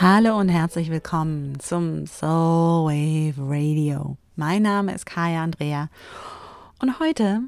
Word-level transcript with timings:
Hallo 0.00 0.36
und 0.40 0.48
herzlich 0.48 0.90
willkommen 0.90 1.60
zum 1.60 2.08
Soul 2.08 2.90
Wave 2.90 3.34
Radio. 3.38 4.16
Mein 4.34 4.62
Name 4.62 4.92
ist 4.92 5.06
Kaya 5.06 5.44
Andrea 5.44 5.88
und 6.82 6.98
heute 6.98 7.42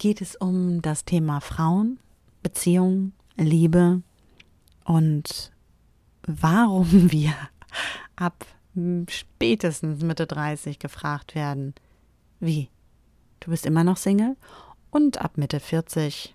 geht 0.00 0.20
es 0.20 0.34
um 0.34 0.82
das 0.82 1.04
Thema 1.04 1.40
Frauen, 1.40 2.00
Beziehungen, 2.42 3.12
Liebe 3.36 4.02
und 4.84 5.52
warum 6.26 6.90
wir 7.12 7.34
ab 8.16 8.46
spätestens 9.08 10.02
Mitte 10.02 10.26
30 10.26 10.80
gefragt 10.80 11.36
werden, 11.36 11.72
wie? 12.40 12.68
Du 13.38 13.52
bist 13.52 13.64
immer 13.64 13.84
noch 13.84 13.96
Single? 13.96 14.36
Und 14.90 15.20
ab 15.20 15.38
Mitte 15.38 15.60
40, 15.60 16.34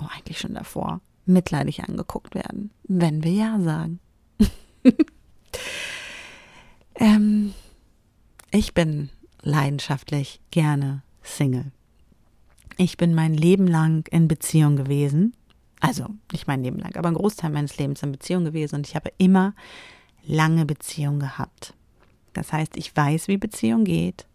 oh 0.00 0.06
eigentlich 0.16 0.38
schon 0.38 0.54
davor, 0.54 1.02
mitleidig 1.26 1.84
angeguckt 1.84 2.34
werden, 2.34 2.70
wenn 2.84 3.22
wir 3.22 3.32
Ja 3.32 3.60
sagen. 3.60 4.00
ähm, 6.96 7.54
ich 8.50 8.74
bin 8.74 9.10
leidenschaftlich 9.42 10.40
gerne 10.50 11.02
Single. 11.22 11.72
Ich 12.76 12.96
bin 12.96 13.14
mein 13.14 13.34
Leben 13.34 13.66
lang 13.66 14.06
in 14.10 14.28
Beziehung 14.28 14.76
gewesen. 14.76 15.34
Also 15.80 16.06
nicht 16.30 16.46
mein 16.46 16.62
Leben 16.62 16.78
lang, 16.78 16.96
aber 16.96 17.08
ein 17.08 17.14
Großteil 17.14 17.50
meines 17.50 17.76
Lebens 17.76 18.02
in 18.02 18.12
Beziehung 18.12 18.44
gewesen 18.44 18.76
und 18.76 18.86
ich 18.86 18.94
habe 18.94 19.12
immer 19.18 19.52
lange 20.24 20.64
Beziehungen 20.64 21.18
gehabt. 21.18 21.74
Das 22.34 22.52
heißt, 22.52 22.76
ich 22.76 22.96
weiß, 22.96 23.26
wie 23.28 23.36
Beziehung 23.36 23.84
geht. 23.84 24.26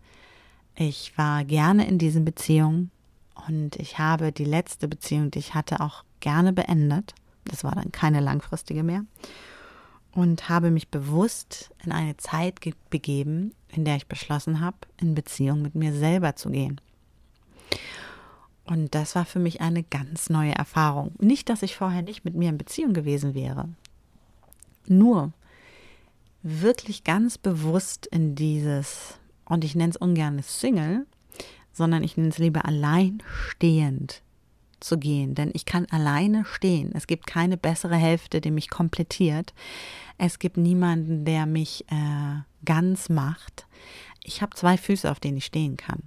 Ich 0.75 1.17
war 1.17 1.45
gerne 1.45 1.87
in 1.87 1.97
diesen 1.97 2.25
Beziehungen 2.25 2.91
und 3.47 3.77
ich 3.77 3.97
habe 3.97 4.33
die 4.33 4.45
letzte 4.45 4.87
Beziehung, 4.87 5.31
die 5.31 5.39
ich 5.39 5.55
hatte, 5.55 5.79
auch 5.79 6.03
gerne 6.19 6.51
beendet. 6.51 7.15
Das 7.45 7.63
war 7.63 7.75
dann 7.75 7.93
keine 7.93 8.19
langfristige 8.19 8.83
mehr 8.83 9.05
und 10.17 10.49
habe 10.49 10.71
mich 10.71 10.87
bewusst 10.87 11.69
in 11.85 11.91
eine 11.91 12.17
Zeit 12.17 12.59
begeben, 12.89 13.53
in 13.67 13.85
der 13.85 13.97
ich 13.97 14.07
beschlossen 14.07 14.61
habe, 14.61 14.77
in 14.99 15.13
Beziehung 15.13 15.61
mit 15.61 15.75
mir 15.75 15.93
selber 15.93 16.35
zu 16.35 16.49
gehen. 16.49 16.81
Und 18.65 18.95
das 18.95 19.13
war 19.13 19.25
für 19.25 19.37
mich 19.37 19.61
eine 19.61 19.83
ganz 19.83 20.31
neue 20.31 20.55
Erfahrung. 20.55 21.11
Nicht, 21.19 21.49
dass 21.49 21.61
ich 21.61 21.75
vorher 21.75 22.01
nicht 22.01 22.25
mit 22.25 22.33
mir 22.33 22.49
in 22.49 22.57
Beziehung 22.57 22.93
gewesen 22.93 23.35
wäre. 23.35 23.69
Nur 24.87 25.33
wirklich 26.41 27.03
ganz 27.03 27.37
bewusst 27.37 28.07
in 28.07 28.33
dieses, 28.33 29.19
und 29.45 29.63
ich 29.63 29.75
nenne 29.75 29.91
es 29.91 29.97
ungern 29.97 30.41
Single, 30.41 31.05
sondern 31.73 32.01
ich 32.01 32.17
nenne 32.17 32.29
es 32.29 32.39
lieber 32.39 32.65
alleinstehend 32.65 34.23
zu 34.79 34.97
gehen. 34.97 35.35
Denn 35.35 35.51
ich 35.53 35.65
kann 35.65 35.85
alleine 35.91 36.45
stehen. 36.45 36.91
Es 36.93 37.07
gibt 37.07 37.27
keine 37.27 37.57
bessere 37.57 37.95
Hälfte, 37.95 38.41
die 38.41 38.51
mich 38.51 38.69
komplettiert. 38.69 39.53
Es 40.17 40.39
gibt 40.39 40.57
niemanden, 40.57 41.25
der 41.25 41.45
mich 41.45 41.85
äh, 41.89 42.41
ganz 42.65 43.09
macht. 43.09 43.67
Ich 44.23 44.41
habe 44.41 44.55
zwei 44.55 44.77
Füße, 44.77 45.09
auf 45.09 45.19
denen 45.19 45.37
ich 45.37 45.45
stehen 45.45 45.77
kann. 45.77 46.03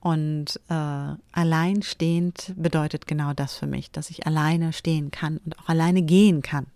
Und 0.00 0.60
äh, 0.68 1.14
alleinstehend 1.32 2.52
bedeutet 2.56 3.06
genau 3.06 3.34
das 3.34 3.54
für 3.54 3.68
mich, 3.68 3.92
dass 3.92 4.10
ich 4.10 4.26
alleine 4.26 4.72
stehen 4.72 5.12
kann 5.12 5.38
und 5.44 5.58
auch 5.60 5.68
alleine 5.68 6.02
gehen 6.02 6.42
kann. 6.42 6.66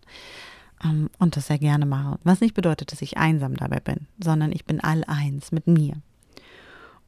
Ähm, 0.84 1.10
und 1.18 1.36
das 1.36 1.48
sehr 1.48 1.58
gerne 1.58 1.86
mache. 1.86 2.18
Was 2.22 2.40
nicht 2.40 2.54
bedeutet, 2.54 2.92
dass 2.92 3.02
ich 3.02 3.18
einsam 3.18 3.56
dabei 3.56 3.80
bin, 3.80 4.06
sondern 4.22 4.52
ich 4.52 4.64
bin 4.64 4.80
all 4.80 5.02
eins 5.04 5.50
mit 5.50 5.66
mir. 5.66 5.94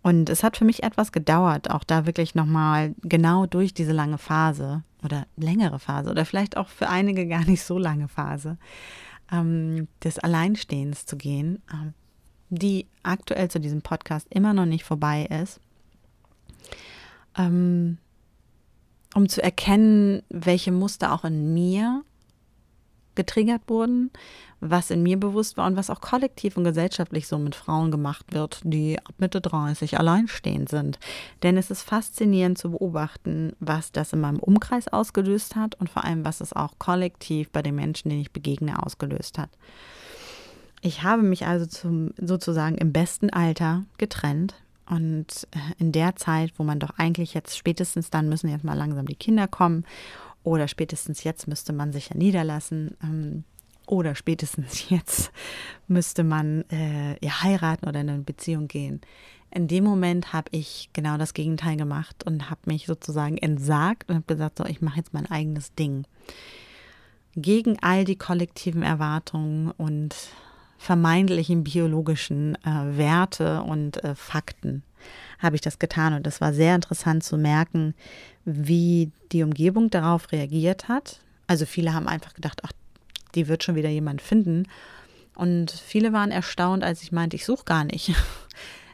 Und 0.09 0.31
es 0.31 0.43
hat 0.43 0.57
für 0.57 0.65
mich 0.65 0.85
etwas 0.85 1.13
gedauert, 1.13 1.71
auch 1.71 1.85
da 1.85 2.07
wirklich 2.07 2.35
nochmal 2.35 2.95
genau 3.03 3.45
durch 3.45 3.75
diese 3.75 3.93
lange 3.93 4.17
Phase 4.17 4.83
oder 5.05 5.27
längere 5.37 5.79
Phase 5.79 6.11
oder 6.11 6.25
vielleicht 6.25 6.57
auch 6.57 6.69
für 6.69 6.89
einige 6.89 7.27
gar 7.27 7.45
nicht 7.45 7.63
so 7.63 7.77
lange 7.77 8.09
Phase, 8.09 8.57
ähm, 9.31 9.87
des 10.03 10.19
Alleinstehens 10.19 11.05
zu 11.05 11.19
gehen, 11.19 11.63
äh, 11.71 11.93
die 12.49 12.87
aktuell 13.03 13.51
zu 13.51 13.61
diesem 13.61 13.83
Podcast 13.83 14.27
immer 14.31 14.55
noch 14.55 14.65
nicht 14.65 14.83
vorbei 14.83 15.27
ist, 15.27 15.61
ähm, 17.37 17.99
um 19.15 19.29
zu 19.29 19.43
erkennen, 19.43 20.23
welche 20.31 20.73
Muster 20.73 21.13
auch 21.13 21.25
in 21.27 21.53
mir 21.53 22.03
getriggert 23.19 23.63
wurden, 23.67 24.11
was 24.61 24.91
in 24.91 25.03
mir 25.03 25.19
bewusst 25.19 25.57
war 25.57 25.67
und 25.67 25.77
was 25.77 25.91
auch 25.91 26.01
kollektiv 26.01 26.57
und 26.57 26.65
gesellschaftlich 26.65 27.27
so 27.27 27.37
mit 27.37 27.57
Frauen 27.57 27.91
gemacht 27.91 28.27
wird, 28.31 28.61
die 28.63 28.99
ab 28.99 29.15
Mitte 29.19 29.41
30 29.41 29.99
alleinstehend 29.99 30.69
sind. 30.69 30.99
Denn 31.43 31.57
es 31.57 31.71
ist 31.71 31.83
faszinierend 31.83 32.59
zu 32.59 32.71
beobachten, 32.71 33.53
was 33.61 33.93
das 33.93 34.13
in 34.13 34.21
meinem 34.21 34.39
Umkreis 34.39 34.89
ausgelöst 34.89 35.57
hat 35.57 35.75
und 35.75 35.91
vor 35.91 36.05
allem, 36.05 36.25
was 36.25 36.41
es 36.41 36.53
auch 36.53 36.79
kollektiv 36.79 37.51
bei 37.51 37.61
den 37.61 37.75
Menschen, 37.75 38.09
denen 38.09 38.23
ich 38.23 38.33
begegne, 38.33 38.81
ausgelöst 38.83 39.37
hat. 39.37 39.51
Ich 40.81 41.03
habe 41.03 41.23
mich 41.23 41.45
also 41.45 41.67
zum, 41.67 42.13
sozusagen 42.17 42.79
im 42.79 42.93
besten 42.93 43.31
Alter 43.31 43.85
getrennt. 43.99 44.55
Und 44.91 45.47
äh, 45.51 45.59
in 45.79 45.93
der 45.93 46.17
Zeit, 46.17 46.53
wo 46.57 46.65
man 46.65 46.79
doch 46.79 46.93
eigentlich 46.97 47.35
jetzt 47.35 47.59
spätestens 47.59 48.09
dann 48.09 48.31
müssen 48.31 48.49
jetzt 48.49 48.65
mal 48.65 48.79
langsam 48.79 49.05
die 49.05 49.17
Kinder 49.17 49.47
kommen 49.47 49.85
oder 50.43 50.69
spätestens 50.69 51.25
jetzt 51.25 51.49
müsste 51.49 51.73
man 51.73 51.93
sich 51.93 52.11
ja 52.11 52.17
niederlassen. 52.17 52.97
Ähm, 53.03 53.45
oder 53.87 54.15
spätestens 54.15 54.89
jetzt 54.91 55.33
müsste 55.87 56.25
man 56.25 56.65
äh, 56.71 57.25
ja 57.25 57.43
heiraten 57.43 57.89
oder 57.89 58.01
in 58.01 58.11
eine 58.11 58.23
Beziehung 58.23 58.69
gehen. 58.69 59.01
In 59.51 59.67
dem 59.67 59.85
Moment 59.85 60.35
habe 60.35 60.49
ich 60.51 60.91
genau 60.93 61.17
das 61.17 61.33
Gegenteil 61.33 61.77
gemacht 61.77 62.25
und 62.25 62.51
habe 62.51 62.61
mich 62.67 62.85
sozusagen 62.87 63.39
entsagt 63.39 64.11
und 64.11 64.17
habe 64.17 64.27
gesagt, 64.27 64.59
so, 64.59 64.67
ich 64.67 64.83
mache 64.83 64.99
jetzt 64.99 65.15
mein 65.15 65.31
eigenes 65.31 65.75
Ding. 65.75 66.05
Gegen 67.35 67.79
all 67.81 68.05
die 68.05 68.17
kollektiven 68.17 68.83
Erwartungen 68.83 69.71
und 69.71 70.15
vermeintlichen 70.77 71.65
biologischen 71.65 72.57
äh, 72.57 72.97
Werte 72.99 73.63
und 73.63 74.05
äh, 74.05 74.15
Fakten 74.15 74.83
habe 75.39 75.57
ich 75.57 75.63
das 75.63 75.79
getan. 75.79 76.15
Und 76.15 76.27
das 76.27 76.41
war 76.41 76.53
sehr 76.53 76.75
interessant 76.75 77.25
zu 77.25 77.37
merken, 77.37 77.95
wie 78.45 79.11
die 79.33 79.43
Umgebung 79.43 79.91
darauf 79.91 80.33
reagiert 80.33 80.89
hat. 80.89 81.21
Also 81.47 81.67
viele 81.67 81.93
haben 81.95 82.09
einfach 82.09 82.35
gedacht, 82.35 82.61
ach, 82.65 82.73
die 83.35 83.49
wird 83.49 83.65
schon 83.65 83.75
wieder 83.75 83.89
jemand 83.89 84.23
finden. 84.23 84.67
Und 85.35 85.71
viele 85.71 86.13
waren 86.13 86.31
erstaunt, 86.31 86.83
als 86.83 87.03
ich 87.03 87.13
meinte, 87.13 87.37
ich 87.37 87.45
suche 87.45 87.65
gar 87.65 87.85
nicht. 87.85 88.13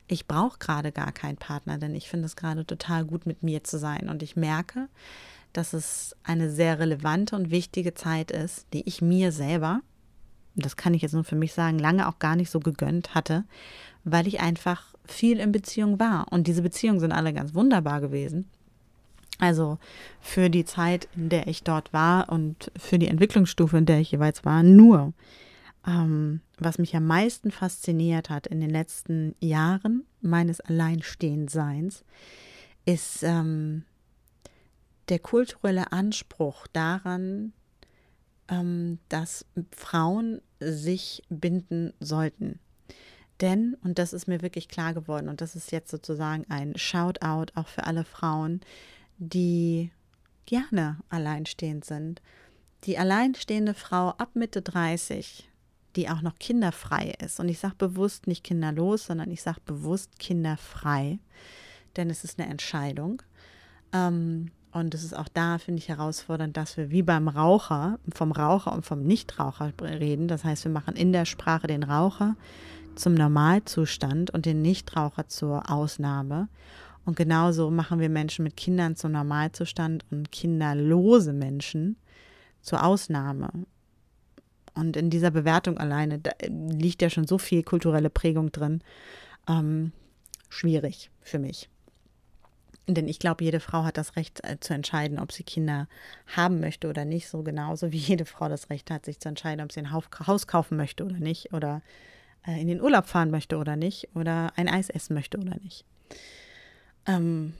Ich 0.07 0.27
brauche 0.27 0.59
gerade 0.59 0.93
gar 0.93 1.13
keinen 1.13 1.39
Partner, 1.39 1.79
denn 1.79 1.95
ich 1.95 2.11
finde 2.11 2.27
es 2.27 2.37
gerade 2.37 2.67
total 2.67 3.07
gut, 3.07 3.25
mit 3.25 3.43
mir 3.43 3.65
zu 3.65 3.79
sein. 3.79 4.11
Und 4.11 4.23
ich 4.23 4.37
merke, 4.37 4.89
dass 5.55 5.73
es 5.73 6.15
eine 6.25 6.51
sehr 6.51 6.79
relevante 6.79 7.35
und 7.35 7.51
wichtige 7.51 7.95
Zeit 7.95 8.31
ist, 8.31 8.67
die 8.75 8.87
ich 8.87 9.01
mir 9.01 9.33
selber, 9.33 9.81
das 10.57 10.77
kann 10.77 10.93
ich 10.93 11.01
jetzt 11.01 11.15
nur 11.15 11.25
für 11.25 11.37
mich 11.37 11.55
sagen, 11.55 11.79
lange 11.79 12.07
auch 12.07 12.19
gar 12.19 12.37
nicht 12.37 12.51
so 12.51 12.61
gegönnt 12.61 13.15
hatte, 13.15 13.45
weil 14.05 14.27
ich 14.27 14.41
einfach 14.41 14.95
viel 15.05 15.39
in 15.39 15.53
Beziehung 15.53 15.99
war. 15.99 16.33
Und 16.33 16.47
diese 16.47 16.63
Beziehungen 16.63 17.01
sind 17.01 17.13
alle 17.13 17.33
ganz 17.33 17.55
wunderbar 17.55 18.01
gewesen. 18.01 18.49
Also 19.39 19.79
für 20.21 20.49
die 20.49 20.65
Zeit, 20.65 21.09
in 21.17 21.29
der 21.29 21.49
ich 21.49 21.65
dort 21.65 21.93
war 21.93 22.31
und 22.31 22.71
für 22.77 22.99
die 22.99 23.09
Entwicklungsstufe, 23.09 23.77
in 23.77 23.87
der 23.87 24.01
ich 24.01 24.13
jeweils 24.13 24.45
war, 24.45 24.63
nur. 24.63 25.13
Ähm, 25.87 26.41
was 26.59 26.79
mich 26.79 26.95
am 26.97 27.07
meisten 27.07 27.51
fasziniert 27.51 28.31
hat 28.31 28.47
in 28.47 28.61
den 28.61 28.71
letzten 28.71 29.35
Jahren 29.41 30.07
meines 30.21 30.61
Alleinstehendseins, 30.61 32.05
ist 32.87 33.23
ähm, 33.23 33.85
der 35.09 35.19
kulturelle 35.19 35.93
Anspruch 35.93 36.67
daran, 36.69 37.53
ähm, 38.49 38.99
dass 39.09 39.47
Frauen 39.77 40.41
sich 40.61 41.23
binden 41.29 41.93
sollten. 42.01 42.61
Denn, 43.41 43.77
und 43.83 43.99
das 43.99 44.13
ist 44.13 44.29
mir 44.29 44.43
wirklich 44.43 44.69
klar 44.69 44.95
geworden, 44.95 45.29
und 45.29 45.41
das 45.41 45.57
ist 45.57 45.73
jetzt 45.73 45.91
sozusagen 45.91 46.45
ein 46.49 46.77
Shoutout 46.77 47.53
auch 47.55 47.69
für 47.69 47.85
alle 47.85 48.05
Frauen, 48.05 48.61
die 49.19 49.91
gerne 50.47 50.99
alleinstehend 51.09 51.85
sind. 51.85 52.23
Die 52.85 52.99
alleinstehende 52.99 53.75
Frau 53.75 54.11
ab 54.11 54.31
Mitte 54.35 54.63
30, 54.63 55.49
die 55.97 56.09
auch 56.11 56.23
noch 56.23 56.39
kinderfrei 56.39 57.15
ist. 57.25 57.41
Und 57.41 57.49
ich 57.49 57.59
sage 57.59 57.75
bewusst 57.79 58.27
nicht 58.27 58.45
kinderlos, 58.45 59.07
sondern 59.07 59.31
ich 59.31 59.43
sage 59.43 59.61
bewusst 59.65 60.19
kinderfrei, 60.19 61.19
denn 61.97 62.11
es 62.11 62.25
ist 62.25 62.39
eine 62.39 62.51
Entscheidung. 62.51 63.23
Ähm, 63.93 64.51
und 64.73 64.93
es 64.93 65.05
ist 65.05 65.17
auch 65.17 65.29
da, 65.33 65.59
finde 65.59 65.79
ich, 65.79 65.89
herausfordernd, 65.89 66.57
dass 66.57 66.77
wir 66.77 66.91
wie 66.91 67.03
beim 67.03 67.29
Raucher, 67.29 68.01
vom 68.13 68.33
Raucher 68.33 68.73
und 68.73 68.85
vom 68.85 69.05
Nichtraucher 69.05 69.73
reden. 69.81 70.27
Das 70.27 70.43
heißt, 70.43 70.65
wir 70.65 70.73
machen 70.73 70.97
in 70.97 71.13
der 71.13 71.27
Sprache 71.27 71.69
den 71.69 71.85
Raucher 71.85 72.37
zum 72.97 73.15
Normalzustand 73.15 74.31
und 74.31 74.47
den 74.47 74.63
Nichtraucher 74.63 75.29
zur 75.29 75.71
Ausnahme. 75.71 76.49
Und 77.05 77.17
genauso 77.17 77.71
machen 77.71 78.01
wir 78.01 78.09
Menschen 78.09 78.45
mit 78.45 78.57
Kindern 78.57 78.97
zum 78.97 79.13
Normalzustand 79.13 80.05
und 80.11 80.33
kinderlose 80.33 81.33
Menschen 81.33 81.97
zur 82.63 82.85
Ausnahme. 82.85 83.51
Und 84.75 84.97
in 84.97 85.11
dieser 85.11 85.31
Bewertung 85.31 85.79
alleine 85.79 86.21
liegt 86.49 87.03
ja 87.03 87.11
schon 87.11 87.27
so 87.27 87.39
viel 87.39 87.63
kulturelle 87.63 88.11
Prägung 88.11 88.51
drin. 88.51 88.83
Ähm, 89.49 89.93
schwierig 90.49 91.11
für 91.21 91.39
mich. 91.39 91.69
Denn 92.87 93.09
ich 93.09 93.19
glaube, 93.19 93.45
jede 93.45 93.61
Frau 93.61 93.85
hat 93.85 93.97
das 93.97 94.17
Recht 94.17 94.45
äh, 94.45 94.59
zu 94.61 94.75
entscheiden, 94.75 95.19
ob 95.19 95.33
sie 95.33 95.43
Kinder 95.43 95.89
haben 96.37 96.61
möchte 96.61 96.89
oder 96.89 97.05
nicht. 97.05 97.29
So 97.29 97.43
genauso 97.43 97.93
wie 97.93 97.99
jede 97.99 98.25
Frau 98.25 98.49
das 98.49 98.69
Recht 98.69 98.91
hat, 98.91 99.05
sich 99.05 99.21
zu 99.21 99.29
entscheiden, 99.29 99.65
ob 99.65 99.73
sie 99.73 99.81
ein 99.81 99.93
Haus 99.93 100.47
kaufen 100.47 100.77
möchte 100.77 101.05
oder 101.05 101.19
nicht. 101.19 101.53
Oder 101.55 101.83
äh, 102.47 102.61
in 102.61 102.69
den 102.69 102.81
Urlaub 102.81 103.07
fahren 103.07 103.31
möchte 103.31 103.57
oder 103.57 103.77
nicht. 103.77 104.09
Oder 104.15 104.53
ein 104.57 104.69
Eis 104.69 104.91
essen 104.91 105.15
möchte 105.15 105.39
oder 105.39 105.57
nicht. 105.63 105.85
Ähm, 107.07 107.55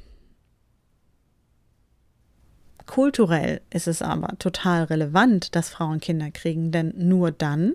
kulturell 2.87 3.61
ist 3.71 3.89
es 3.89 4.03
aber 4.03 4.39
total 4.39 4.85
relevant, 4.85 5.55
dass 5.55 5.71
Frauen 5.71 6.01
Kinder 6.01 6.31
kriegen. 6.31 6.71
Denn 6.73 6.95
nur 6.97 7.31
dann 7.31 7.75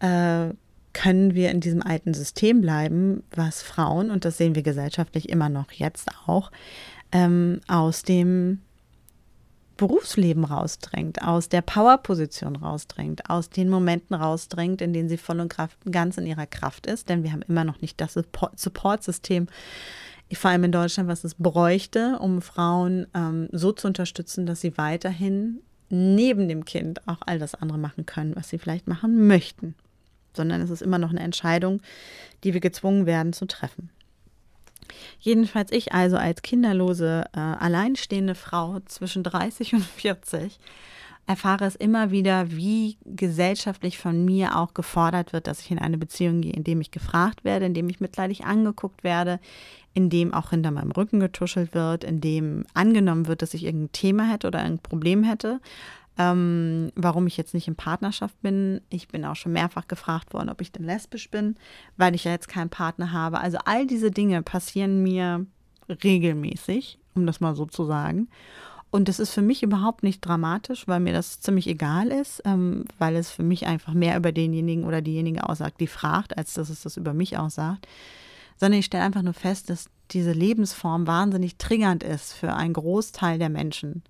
äh, 0.00 0.54
können 0.92 1.34
wir 1.34 1.50
in 1.50 1.60
diesem 1.60 1.82
alten 1.82 2.14
System 2.14 2.60
bleiben, 2.60 3.22
was 3.30 3.62
Frauen, 3.62 4.10
und 4.10 4.24
das 4.24 4.38
sehen 4.38 4.54
wir 4.54 4.62
gesellschaftlich 4.62 5.28
immer 5.28 5.48
noch 5.48 5.70
jetzt 5.72 6.08
auch, 6.26 6.50
ähm, 7.12 7.60
aus 7.68 8.02
dem 8.02 8.60
Berufsleben 9.80 10.44
rausdrängt, 10.44 11.22
aus 11.22 11.48
der 11.48 11.62
Powerposition 11.62 12.56
rausdrängt, 12.56 13.30
aus 13.30 13.48
den 13.48 13.70
Momenten 13.70 14.14
rausdrängt, 14.14 14.82
in 14.82 14.92
denen 14.92 15.08
sie 15.08 15.16
voll 15.16 15.40
und 15.40 15.56
ganz 15.90 16.18
in 16.18 16.26
ihrer 16.26 16.46
Kraft 16.46 16.86
ist, 16.86 17.08
denn 17.08 17.22
wir 17.22 17.32
haben 17.32 17.42
immer 17.48 17.64
noch 17.64 17.80
nicht 17.80 17.98
das 17.98 18.12
Support-System, 18.12 19.46
vor 20.34 20.50
allem 20.50 20.64
in 20.64 20.72
Deutschland, 20.72 21.08
was 21.08 21.24
es 21.24 21.34
bräuchte, 21.34 22.18
um 22.20 22.42
Frauen 22.42 23.06
ähm, 23.14 23.48
so 23.52 23.72
zu 23.72 23.86
unterstützen, 23.88 24.44
dass 24.44 24.60
sie 24.60 24.76
weiterhin 24.76 25.60
neben 25.88 26.46
dem 26.46 26.66
Kind 26.66 27.08
auch 27.08 27.22
all 27.24 27.38
das 27.38 27.54
andere 27.54 27.78
machen 27.78 28.04
können, 28.04 28.36
was 28.36 28.50
sie 28.50 28.58
vielleicht 28.58 28.86
machen 28.86 29.26
möchten 29.26 29.74
sondern 30.32 30.60
es 30.60 30.70
ist 30.70 30.82
immer 30.82 30.98
noch 30.98 31.10
eine 31.10 31.20
Entscheidung, 31.20 31.80
die 32.44 32.54
wir 32.54 32.60
gezwungen 32.60 33.06
werden 33.06 33.32
zu 33.32 33.46
treffen. 33.46 33.90
Jedenfalls 35.18 35.72
ich 35.72 35.92
also 35.92 36.16
als 36.16 36.42
kinderlose, 36.42 37.24
äh, 37.34 37.38
alleinstehende 37.38 38.34
Frau 38.34 38.80
zwischen 38.86 39.22
30 39.22 39.74
und 39.74 39.84
40 39.84 40.58
erfahre 41.30 41.64
es 41.64 41.76
immer 41.76 42.10
wieder, 42.10 42.50
wie 42.50 42.96
gesellschaftlich 43.04 43.98
von 43.98 44.24
mir 44.24 44.56
auch 44.56 44.74
gefordert 44.74 45.32
wird, 45.32 45.46
dass 45.46 45.60
ich 45.60 45.70
in 45.70 45.78
eine 45.78 45.96
Beziehung 45.96 46.40
gehe, 46.40 46.52
indem 46.52 46.80
ich 46.80 46.90
gefragt 46.90 47.44
werde, 47.44 47.66
indem 47.66 47.88
ich 47.88 48.00
mitleidig 48.00 48.44
angeguckt 48.44 49.04
werde, 49.04 49.38
indem 49.94 50.34
auch 50.34 50.50
hinter 50.50 50.72
meinem 50.72 50.90
Rücken 50.90 51.20
getuschelt 51.20 51.72
wird, 51.72 52.02
indem 52.02 52.64
angenommen 52.74 53.28
wird, 53.28 53.42
dass 53.42 53.54
ich 53.54 53.64
irgendein 53.64 53.92
Thema 53.92 54.28
hätte 54.28 54.48
oder 54.48 54.58
ein 54.58 54.80
Problem 54.80 55.22
hätte, 55.22 55.60
ähm, 56.20 56.92
warum 56.96 57.26
ich 57.26 57.38
jetzt 57.38 57.54
nicht 57.54 57.66
in 57.66 57.76
Partnerschaft 57.76 58.40
bin. 58.42 58.82
Ich 58.90 59.08
bin 59.08 59.24
auch 59.24 59.36
schon 59.36 59.52
mehrfach 59.52 59.88
gefragt 59.88 60.34
worden, 60.34 60.50
ob 60.50 60.60
ich 60.60 60.70
denn 60.70 60.84
lesbisch 60.84 61.30
bin, 61.30 61.56
weil 61.96 62.14
ich 62.14 62.24
ja 62.24 62.32
jetzt 62.32 62.48
keinen 62.48 62.68
Partner 62.68 63.10
habe. 63.12 63.40
Also 63.40 63.56
all 63.64 63.86
diese 63.86 64.10
Dinge 64.10 64.42
passieren 64.42 65.02
mir 65.02 65.46
regelmäßig, 65.88 66.98
um 67.14 67.26
das 67.26 67.40
mal 67.40 67.56
so 67.56 67.64
zu 67.64 67.86
sagen. 67.86 68.28
Und 68.90 69.08
das 69.08 69.18
ist 69.18 69.30
für 69.30 69.40
mich 69.40 69.62
überhaupt 69.62 70.02
nicht 70.02 70.20
dramatisch, 70.20 70.86
weil 70.86 71.00
mir 71.00 71.14
das 71.14 71.40
ziemlich 71.40 71.66
egal 71.68 72.08
ist, 72.08 72.42
ähm, 72.44 72.84
weil 72.98 73.16
es 73.16 73.30
für 73.30 73.44
mich 73.44 73.66
einfach 73.66 73.94
mehr 73.94 74.16
über 74.16 74.32
denjenigen 74.32 74.84
oder 74.84 75.00
diejenige 75.00 75.48
aussagt, 75.48 75.80
die 75.80 75.86
fragt, 75.86 76.36
als 76.36 76.52
dass 76.54 76.68
es 76.68 76.82
das 76.82 76.98
über 76.98 77.14
mich 77.14 77.38
aussagt. 77.38 77.88
Sondern 78.56 78.80
ich 78.80 78.86
stelle 78.86 79.04
einfach 79.04 79.22
nur 79.22 79.32
fest, 79.32 79.70
dass 79.70 79.88
diese 80.10 80.32
Lebensform 80.32 81.06
wahnsinnig 81.06 81.56
triggernd 81.56 82.02
ist 82.02 82.34
für 82.34 82.52
einen 82.52 82.74
Großteil 82.74 83.38
der 83.38 83.48
Menschen. 83.48 84.02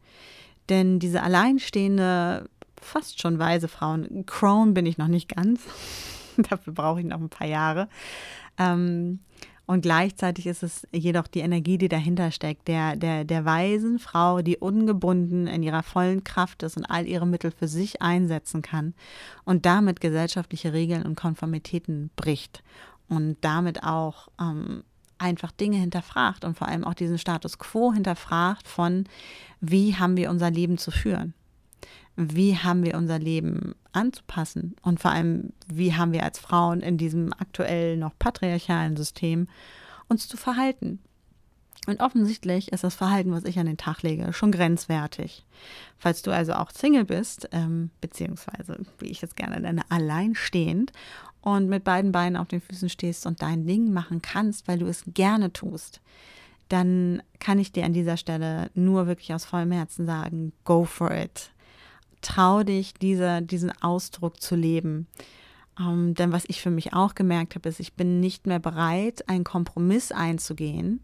Denn 0.71 0.99
diese 1.01 1.23
alleinstehende, 1.23 2.49
fast 2.81 3.21
schon 3.21 3.39
weise 3.39 3.69
Frauen, 3.69 4.25
Crown 4.25 4.73
bin 4.73 4.87
ich 4.87 4.97
noch 4.97 5.09
nicht 5.09 5.35
ganz, 5.35 5.61
dafür 6.39 6.73
brauche 6.73 7.01
ich 7.01 7.07
noch 7.07 7.21
ein 7.21 7.29
paar 7.29 7.49
Jahre. 7.49 7.89
Ähm, 8.57 9.19
und 9.67 9.83
gleichzeitig 9.83 10.49
ist 10.49 10.65
es 10.65 10.85
jedoch 10.91 11.29
die 11.29 11.41
Energie, 11.41 11.79
die 11.79 11.89
dahinter 11.89 12.33
steckt, 12.33 12.67
der, 12.67 12.97
der, 12.97 13.25
der 13.25 13.45
weisen 13.45 14.01
Frau, 14.01 14.43
die 14.43 14.57
ungebunden 14.57 15.47
in 15.47 15.63
ihrer 15.63 15.85
vollen 15.85 16.25
Kraft 16.25 16.65
ist 16.65 16.77
und 16.77 16.87
all 16.87 17.07
ihre 17.07 17.27
Mittel 17.27 17.53
für 17.53 17.69
sich 17.69 18.03
einsetzen 18.03 18.63
kann 18.63 18.95
und 19.45 19.67
damit 19.67 20.01
gesellschaftliche 20.01 20.73
Regeln 20.73 21.05
und 21.05 21.15
Konformitäten 21.15 22.11
bricht 22.17 22.65
und 23.09 23.37
damit 23.43 23.85
auch 23.85 24.27
ähm, 24.41 24.83
einfach 25.21 25.53
Dinge 25.53 25.77
hinterfragt 25.77 26.45
und 26.45 26.57
vor 26.57 26.69
allem 26.69 26.85
auch 26.85 26.95
diesen 26.95 27.19
Status 27.19 27.59
quo 27.59 27.93
hinterfragt 27.93 28.67
von, 28.67 29.05
wie 29.61 29.97
haben 29.97 30.17
wir 30.17 30.31
unser 30.31 30.51
Leben 30.51 30.79
zu 30.79 30.91
führen? 30.91 31.35
Wie 32.17 32.57
haben 32.57 32.85
wir 32.85 32.97
unser 32.97 33.19
Leben 33.19 33.75
anzupassen? 33.93 34.77
Und 34.83 35.01
vor 35.01 35.11
allem, 35.11 35.53
wie 35.67 35.95
haben 35.95 36.13
wir 36.13 36.25
als 36.25 36.39
Frauen 36.39 36.81
in 36.81 36.99
diesem 36.99 37.33
aktuell 37.33 37.97
noch 37.97 38.19
patriarchalen 38.19 38.97
System 38.97 39.49
uns 40.09 40.29
zu 40.29 40.37
verhalten? 40.37 41.01
Und 41.87 42.01
offensichtlich 42.01 42.73
ist 42.73 42.85
das 42.85 42.95
Verhalten, 42.95 43.33
was 43.33 43.45
ich 43.45 43.59
an 43.59 43.67
den 43.67 43.79
Tag 43.79 44.03
lege, 44.03 44.33
schon 44.33 44.53
grenzwertig. 44.53 45.47
Falls 45.99 46.21
du 46.21 46.31
also 46.31 46.53
auch 46.53 46.71
Single 46.71 47.07
bist, 47.07 47.49
ähm, 47.53 47.91
beziehungsweise, 48.03 48.81
wie 48.99 49.07
ich 49.07 49.23
es 49.23 49.35
gerne 49.35 49.59
nenne, 49.61 49.83
alleinstehend 49.89 50.93
und 51.43 51.69
mit 51.69 51.85
beiden 51.85 52.13
Beinen 52.13 52.37
auf 52.37 52.49
den 52.49 52.61
Füßen 52.61 52.89
stehst 52.89 53.27
und 53.27 53.43
dein 53.43 53.67
Ding 53.67 53.93
machen 53.93 54.23
kannst, 54.23 54.69
weil 54.69 54.79
du 54.79 54.87
es 54.87 55.05
gerne 55.07 55.53
tust, 55.53 56.01
dann 56.69 57.23
kann 57.39 57.59
ich 57.59 57.73
dir 57.73 57.85
an 57.85 57.93
dieser 57.93 58.17
Stelle 58.17 58.71
nur 58.75 59.07
wirklich 59.07 59.35
aus 59.35 59.45
vollem 59.45 59.73
Herzen 59.73 60.07
sagen, 60.07 60.53
go 60.65 60.85
for 60.85 61.11
it. 61.11 61.51
Trau 62.23 62.63
dich, 62.63 62.95
diese, 62.95 63.43
diesen 63.43 63.73
Ausdruck 63.83 64.41
zu 64.41 64.55
leben. 64.55 65.07
Ähm, 65.79 66.15
denn 66.15 66.33
was 66.33 66.45
ich 66.47 66.61
für 66.61 66.71
mich 66.71 66.93
auch 66.93 67.15
gemerkt 67.15 67.55
habe, 67.55 67.69
ist, 67.69 67.81
ich 67.81 67.95
bin 67.95 68.21
nicht 68.21 68.47
mehr 68.47 68.59
bereit, 68.59 69.29
einen 69.29 69.45
Kompromiss 69.45 70.13
einzugehen, 70.13 71.01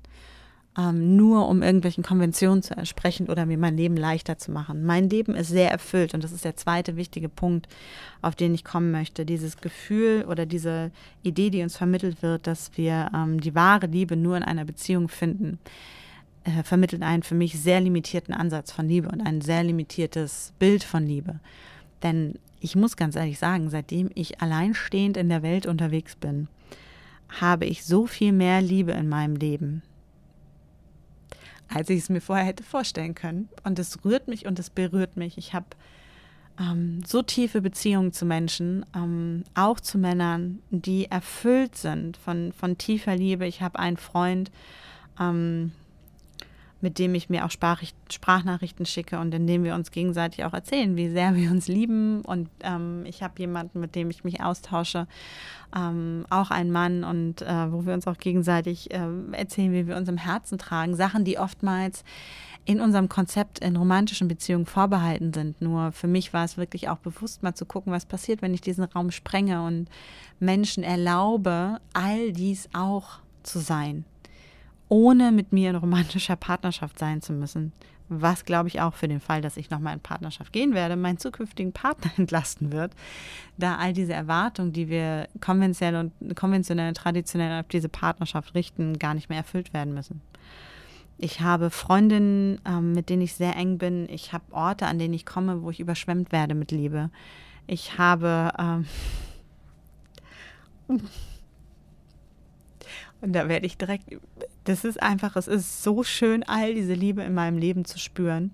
ähm, 0.78 1.16
nur 1.16 1.48
um 1.48 1.62
irgendwelchen 1.62 2.04
Konventionen 2.04 2.62
zu 2.62 2.76
entsprechen 2.76 3.28
oder 3.28 3.46
mir 3.46 3.58
mein 3.58 3.76
Leben 3.76 3.96
leichter 3.96 4.36
zu 4.36 4.50
machen. 4.50 4.84
Mein 4.84 5.08
Leben 5.08 5.34
ist 5.34 5.48
sehr 5.48 5.70
erfüllt 5.70 6.12
und 6.12 6.22
das 6.22 6.32
ist 6.32 6.44
der 6.44 6.56
zweite 6.56 6.96
wichtige 6.96 7.28
Punkt, 7.28 7.66
auf 8.20 8.34
den 8.34 8.54
ich 8.54 8.64
kommen 8.64 8.90
möchte. 8.90 9.24
Dieses 9.24 9.56
Gefühl 9.58 10.24
oder 10.28 10.44
diese 10.44 10.90
Idee, 11.22 11.50
die 11.50 11.62
uns 11.62 11.76
vermittelt 11.76 12.22
wird, 12.22 12.46
dass 12.46 12.76
wir 12.76 13.10
ähm, 13.14 13.40
die 13.40 13.54
wahre 13.54 13.86
Liebe 13.86 14.16
nur 14.16 14.36
in 14.36 14.42
einer 14.42 14.64
Beziehung 14.64 15.08
finden, 15.08 15.58
äh, 16.44 16.62
vermittelt 16.62 17.02
einen 17.02 17.22
für 17.22 17.34
mich 17.34 17.58
sehr 17.58 17.80
limitierten 17.80 18.34
Ansatz 18.34 18.70
von 18.70 18.86
Liebe 18.86 19.08
und 19.08 19.22
ein 19.22 19.40
sehr 19.40 19.64
limitiertes 19.64 20.52
Bild 20.58 20.84
von 20.84 21.06
Liebe. 21.06 21.40
Denn 22.02 22.34
ich 22.60 22.76
muss 22.76 22.96
ganz 22.96 23.16
ehrlich 23.16 23.38
sagen, 23.38 23.70
seitdem 23.70 24.10
ich 24.14 24.42
alleinstehend 24.42 25.16
in 25.16 25.30
der 25.30 25.42
Welt 25.42 25.66
unterwegs 25.66 26.16
bin, 26.16 26.48
habe 27.40 27.64
ich 27.64 27.84
so 27.84 28.06
viel 28.06 28.32
mehr 28.32 28.60
Liebe 28.60 28.92
in 28.92 29.08
meinem 29.08 29.36
Leben 29.36 29.82
als 31.68 31.90
ich 31.90 31.98
es 31.98 32.08
mir 32.08 32.20
vorher 32.20 32.44
hätte 32.44 32.62
vorstellen 32.62 33.14
können. 33.14 33.48
Und 33.64 33.78
es 33.78 34.04
rührt 34.04 34.28
mich 34.28 34.46
und 34.46 34.58
es 34.58 34.70
berührt 34.70 35.16
mich. 35.16 35.38
Ich 35.38 35.54
habe 35.54 35.66
ähm, 36.58 37.02
so 37.06 37.22
tiefe 37.22 37.60
Beziehungen 37.60 38.12
zu 38.12 38.24
Menschen, 38.24 38.84
ähm, 38.94 39.44
auch 39.54 39.80
zu 39.80 39.98
Männern, 39.98 40.60
die 40.70 41.06
erfüllt 41.10 41.76
sind 41.76 42.16
von, 42.16 42.52
von 42.52 42.78
tiefer 42.78 43.16
Liebe. 43.16 43.46
Ich 43.46 43.62
habe 43.62 43.78
einen 43.78 43.96
Freund, 43.96 44.50
ähm, 45.20 45.72
mit 46.86 47.00
dem 47.00 47.16
ich 47.16 47.28
mir 47.28 47.44
auch 47.44 47.50
Sprachnachrichten 47.50 48.86
schicke 48.86 49.18
und 49.18 49.34
in 49.34 49.48
dem 49.48 49.64
wir 49.64 49.74
uns 49.74 49.90
gegenseitig 49.90 50.44
auch 50.44 50.52
erzählen, 50.52 50.94
wie 50.94 51.08
sehr 51.08 51.34
wir 51.34 51.50
uns 51.50 51.66
lieben. 51.66 52.20
Und 52.20 52.48
ähm, 52.60 53.02
ich 53.06 53.24
habe 53.24 53.34
jemanden, 53.38 53.80
mit 53.80 53.96
dem 53.96 54.08
ich 54.08 54.22
mich 54.22 54.40
austausche, 54.40 55.08
ähm, 55.76 56.24
auch 56.30 56.52
ein 56.52 56.70
Mann, 56.70 57.02
und 57.02 57.42
äh, 57.42 57.72
wo 57.72 57.86
wir 57.86 57.92
uns 57.92 58.06
auch 58.06 58.18
gegenseitig 58.18 58.94
äh, 58.94 59.00
erzählen, 59.32 59.72
wie 59.72 59.88
wir 59.88 59.96
uns 59.96 60.08
im 60.08 60.16
Herzen 60.16 60.58
tragen. 60.58 60.94
Sachen, 60.94 61.24
die 61.24 61.40
oftmals 61.40 62.04
in 62.64 62.80
unserem 62.80 63.08
Konzept 63.08 63.58
in 63.58 63.74
romantischen 63.74 64.28
Beziehungen 64.28 64.66
vorbehalten 64.66 65.32
sind. 65.32 65.60
Nur 65.60 65.90
für 65.90 66.06
mich 66.06 66.32
war 66.32 66.44
es 66.44 66.56
wirklich 66.56 66.88
auch 66.88 66.98
bewusst, 66.98 67.42
mal 67.42 67.54
zu 67.56 67.66
gucken, 67.66 67.92
was 67.92 68.06
passiert, 68.06 68.42
wenn 68.42 68.54
ich 68.54 68.60
diesen 68.60 68.84
Raum 68.84 69.10
sprenge 69.10 69.66
und 69.66 69.88
Menschen 70.38 70.84
erlaube, 70.84 71.80
all 71.94 72.30
dies 72.30 72.68
auch 72.72 73.18
zu 73.42 73.58
sein 73.58 74.04
ohne 74.88 75.32
mit 75.32 75.52
mir 75.52 75.70
in 75.70 75.76
romantischer 75.76 76.36
Partnerschaft 76.36 76.98
sein 76.98 77.22
zu 77.22 77.32
müssen. 77.32 77.72
Was, 78.08 78.44
glaube 78.44 78.68
ich, 78.68 78.80
auch 78.80 78.94
für 78.94 79.08
den 79.08 79.18
Fall, 79.18 79.42
dass 79.42 79.56
ich 79.56 79.68
nochmal 79.68 79.94
in 79.94 80.00
Partnerschaft 80.00 80.52
gehen 80.52 80.74
werde, 80.74 80.94
meinen 80.94 81.18
zukünftigen 81.18 81.72
Partner 81.72 82.12
entlasten 82.16 82.70
wird, 82.70 82.92
da 83.56 83.76
all 83.76 83.92
diese 83.92 84.12
Erwartungen, 84.12 84.72
die 84.72 84.88
wir 84.88 85.28
konventionell 85.40 86.10
und 86.20 86.36
konventionell 86.36 86.88
und 86.88 86.96
traditionell 86.96 87.60
auf 87.60 87.68
diese 87.68 87.88
Partnerschaft 87.88 88.54
richten, 88.54 88.98
gar 88.98 89.14
nicht 89.14 89.28
mehr 89.28 89.38
erfüllt 89.38 89.74
werden 89.74 89.92
müssen. 89.92 90.20
Ich 91.18 91.40
habe 91.40 91.70
Freundinnen, 91.70 92.60
ähm, 92.66 92.92
mit 92.92 93.08
denen 93.08 93.22
ich 93.22 93.34
sehr 93.34 93.56
eng 93.56 93.78
bin. 93.78 94.06
Ich 94.10 94.32
habe 94.32 94.44
Orte, 94.52 94.86
an 94.86 94.98
denen 94.98 95.14
ich 95.14 95.24
komme, 95.24 95.62
wo 95.62 95.70
ich 95.70 95.80
überschwemmt 95.80 96.30
werde 96.30 96.54
mit 96.54 96.70
Liebe. 96.70 97.10
Ich 97.66 97.98
habe 97.98 98.52
ähm, 98.58 98.86
und 103.20 103.32
da 103.32 103.48
werde 103.48 103.66
ich 103.66 103.78
direkt, 103.78 104.04
das 104.66 104.84
ist 104.84 105.00
einfach, 105.00 105.36
es 105.36 105.46
ist 105.46 105.82
so 105.82 106.02
schön, 106.02 106.42
all 106.42 106.74
diese 106.74 106.94
Liebe 106.94 107.22
in 107.22 107.34
meinem 107.34 107.56
Leben 107.56 107.84
zu 107.84 107.98
spüren, 107.98 108.50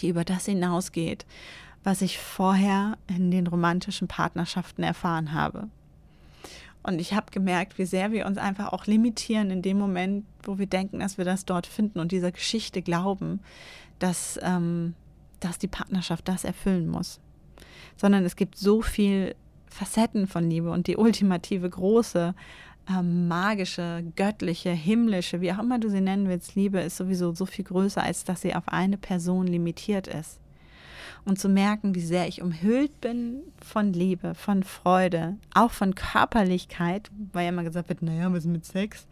die 0.00 0.08
über 0.08 0.24
das 0.24 0.46
hinausgeht, 0.46 1.24
was 1.84 2.02
ich 2.02 2.18
vorher 2.18 2.98
in 3.06 3.30
den 3.30 3.46
romantischen 3.46 4.08
Partnerschaften 4.08 4.82
erfahren 4.82 5.32
habe. 5.32 5.68
Und 6.82 7.00
ich 7.00 7.14
habe 7.14 7.30
gemerkt, 7.30 7.78
wie 7.78 7.86
sehr 7.86 8.10
wir 8.10 8.26
uns 8.26 8.38
einfach 8.38 8.72
auch 8.72 8.86
limitieren 8.86 9.50
in 9.50 9.62
dem 9.62 9.78
Moment, 9.78 10.26
wo 10.42 10.58
wir 10.58 10.66
denken, 10.66 10.98
dass 10.98 11.16
wir 11.16 11.24
das 11.24 11.44
dort 11.44 11.66
finden 11.66 12.00
und 12.00 12.12
dieser 12.12 12.32
Geschichte 12.32 12.82
glauben, 12.82 13.40
dass, 14.00 14.38
ähm, 14.42 14.94
dass 15.40 15.58
die 15.58 15.68
Partnerschaft 15.68 16.28
das 16.28 16.44
erfüllen 16.44 16.88
muss. 16.88 17.20
Sondern 17.96 18.24
es 18.24 18.36
gibt 18.36 18.58
so 18.58 18.82
viel 18.82 19.36
Facetten 19.66 20.26
von 20.26 20.50
Liebe 20.50 20.70
und 20.70 20.88
die 20.88 20.96
ultimative 20.96 21.70
große 21.70 22.34
ähm, 22.88 23.28
magische, 23.28 24.04
göttliche, 24.16 24.70
himmlische, 24.70 25.40
wie 25.40 25.52
auch 25.52 25.58
immer 25.58 25.78
du 25.78 25.88
sie 25.88 26.00
nennen 26.00 26.28
willst, 26.28 26.54
Liebe 26.54 26.80
ist 26.80 26.96
sowieso 26.96 27.34
so 27.34 27.46
viel 27.46 27.64
größer, 27.64 28.02
als 28.02 28.24
dass 28.24 28.42
sie 28.42 28.54
auf 28.54 28.68
eine 28.68 28.98
Person 28.98 29.46
limitiert 29.46 30.06
ist. 30.06 30.38
Und 31.24 31.38
zu 31.38 31.48
merken, 31.48 31.94
wie 31.94 32.02
sehr 32.02 32.28
ich 32.28 32.42
umhüllt 32.42 33.00
bin 33.00 33.42
von 33.64 33.94
Liebe, 33.94 34.34
von 34.34 34.62
Freude, 34.62 35.36
auch 35.54 35.70
von 35.70 35.94
Körperlichkeit, 35.94 37.10
weil 37.32 37.44
ja 37.44 37.48
immer 37.48 37.64
gesagt 37.64 37.88
wird, 37.88 38.02
naja, 38.02 38.30
was 38.30 38.40
ist 38.40 38.50
mit 38.50 38.66
Sex? 38.66 39.06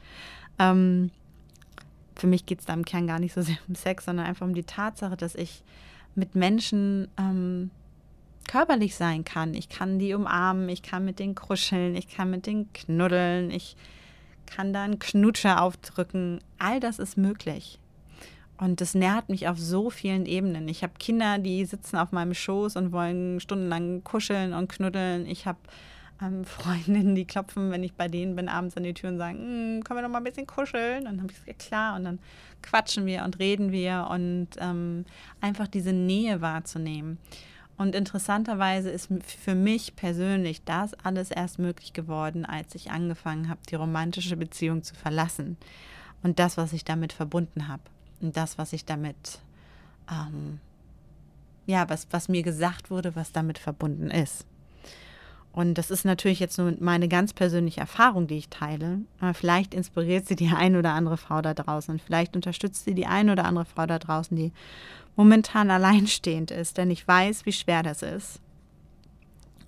Ähm, 0.58 1.10
für 2.14 2.26
mich 2.26 2.44
geht 2.44 2.60
es 2.60 2.66
da 2.66 2.74
im 2.74 2.84
Kern 2.84 3.06
gar 3.06 3.18
nicht 3.18 3.32
so 3.32 3.40
sehr 3.40 3.56
um 3.66 3.74
Sex, 3.74 4.04
sondern 4.04 4.26
einfach 4.26 4.46
um 4.46 4.54
die 4.54 4.64
Tatsache, 4.64 5.16
dass 5.16 5.34
ich 5.34 5.62
mit 6.14 6.34
Menschen 6.34 7.08
ähm, 7.18 7.70
körperlich 8.48 8.94
sein 8.96 9.24
kann. 9.24 9.54
Ich 9.54 9.68
kann 9.68 9.98
die 9.98 10.14
umarmen, 10.14 10.68
ich 10.68 10.82
kann 10.82 11.04
mit 11.04 11.18
denen 11.18 11.34
kuscheln, 11.34 11.94
ich 11.96 12.08
kann 12.08 12.30
mit 12.30 12.46
denen 12.46 12.72
knuddeln, 12.72 13.50
ich 13.50 13.76
kann 14.46 14.72
da 14.72 14.82
einen 14.82 14.98
Knutscher 14.98 15.62
aufdrücken. 15.62 16.40
All 16.58 16.80
das 16.80 16.98
ist 16.98 17.16
möglich. 17.16 17.78
Und 18.58 18.80
das 18.80 18.94
nährt 18.94 19.28
mich 19.28 19.48
auf 19.48 19.58
so 19.58 19.90
vielen 19.90 20.24
Ebenen. 20.26 20.68
Ich 20.68 20.82
habe 20.82 20.92
Kinder, 20.98 21.38
die 21.38 21.64
sitzen 21.64 21.96
auf 21.96 22.12
meinem 22.12 22.34
Schoß 22.34 22.76
und 22.76 22.92
wollen 22.92 23.40
stundenlang 23.40 24.04
kuscheln 24.04 24.52
und 24.52 24.68
knuddeln. 24.70 25.26
Ich 25.26 25.46
habe 25.46 25.58
ähm, 26.22 26.44
Freundinnen, 26.44 27.14
die 27.14 27.24
klopfen, 27.24 27.70
wenn 27.70 27.82
ich 27.82 27.94
bei 27.94 28.08
denen 28.08 28.36
bin, 28.36 28.48
abends 28.48 28.76
an 28.76 28.84
die 28.84 28.94
Tür 28.94 29.10
und 29.10 29.18
sagen, 29.18 29.38
hm, 29.38 29.84
können 29.84 29.98
wir 29.98 30.02
noch 30.02 30.10
mal 30.10 30.18
ein 30.18 30.24
bisschen 30.24 30.46
kuscheln? 30.46 31.06
Dann 31.06 31.20
habe 31.20 31.32
ich 31.32 31.38
gesagt, 31.40 31.58
klar. 31.58 31.96
Und 31.96 32.04
dann 32.04 32.18
quatschen 32.62 33.06
wir 33.06 33.24
und 33.24 33.38
reden 33.38 33.72
wir 33.72 34.06
und 34.10 34.48
ähm, 34.58 35.06
einfach 35.40 35.66
diese 35.66 35.92
Nähe 35.92 36.40
wahrzunehmen. 36.40 37.18
Und 37.76 37.94
interessanterweise 37.94 38.90
ist 38.90 39.08
für 39.24 39.54
mich 39.54 39.96
persönlich 39.96 40.62
das 40.64 40.94
alles 40.94 41.30
erst 41.30 41.58
möglich 41.58 41.92
geworden, 41.92 42.44
als 42.44 42.74
ich 42.74 42.90
angefangen 42.90 43.48
habe, 43.48 43.60
die 43.68 43.74
romantische 43.74 44.36
Beziehung 44.36 44.82
zu 44.82 44.94
verlassen. 44.94 45.56
Und 46.22 46.38
das, 46.38 46.56
was 46.56 46.72
ich 46.72 46.84
damit 46.84 47.12
verbunden 47.12 47.68
habe. 47.68 47.82
Und 48.20 48.36
das, 48.36 48.58
was 48.58 48.72
ich 48.72 48.84
damit, 48.84 49.40
ähm, 50.10 50.60
ja, 51.66 51.88
was, 51.88 52.06
was 52.10 52.28
mir 52.28 52.42
gesagt 52.42 52.90
wurde, 52.90 53.16
was 53.16 53.32
damit 53.32 53.58
verbunden 53.58 54.10
ist. 54.10 54.46
Und 55.52 55.74
das 55.74 55.90
ist 55.90 56.04
natürlich 56.04 56.40
jetzt 56.40 56.58
nur 56.58 56.74
meine 56.80 57.08
ganz 57.08 57.34
persönliche 57.34 57.80
Erfahrung, 57.80 58.26
die 58.26 58.38
ich 58.38 58.48
teile. 58.48 59.00
Aber 59.20 59.34
vielleicht 59.34 59.74
inspiriert 59.74 60.26
sie 60.26 60.36
die 60.36 60.48
ein 60.56 60.76
oder 60.76 60.92
andere 60.94 61.18
Frau 61.18 61.42
da 61.42 61.54
draußen. 61.54 61.98
Vielleicht 61.98 62.34
unterstützt 62.34 62.84
sie 62.84 62.94
die 62.94 63.06
ein 63.06 63.28
oder 63.28 63.44
andere 63.44 63.66
Frau 63.66 63.86
da 63.86 63.98
draußen, 63.98 64.36
die 64.36 64.52
momentan 65.14 65.70
alleinstehend 65.70 66.50
ist, 66.50 66.78
denn 66.78 66.90
ich 66.90 67.06
weiß, 67.06 67.44
wie 67.44 67.52
schwer 67.52 67.82
das 67.82 68.02
ist. 68.02 68.40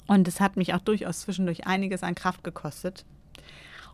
Und 0.07 0.27
es 0.27 0.41
hat 0.41 0.57
mich 0.57 0.75
auch 0.75 0.81
durchaus 0.81 1.21
zwischendurch 1.21 1.67
einiges 1.67 2.03
an 2.03 2.15
Kraft 2.15 2.45
gekostet. 2.45 3.05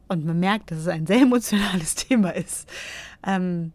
Und 0.08 0.24
man 0.24 0.38
merkt, 0.38 0.70
dass 0.70 0.78
es 0.78 0.88
ein 0.88 1.06
sehr 1.06 1.20
emotionales 1.22 1.96
Thema 1.96 2.30
ist, 2.30 2.68
ähm, 3.24 3.72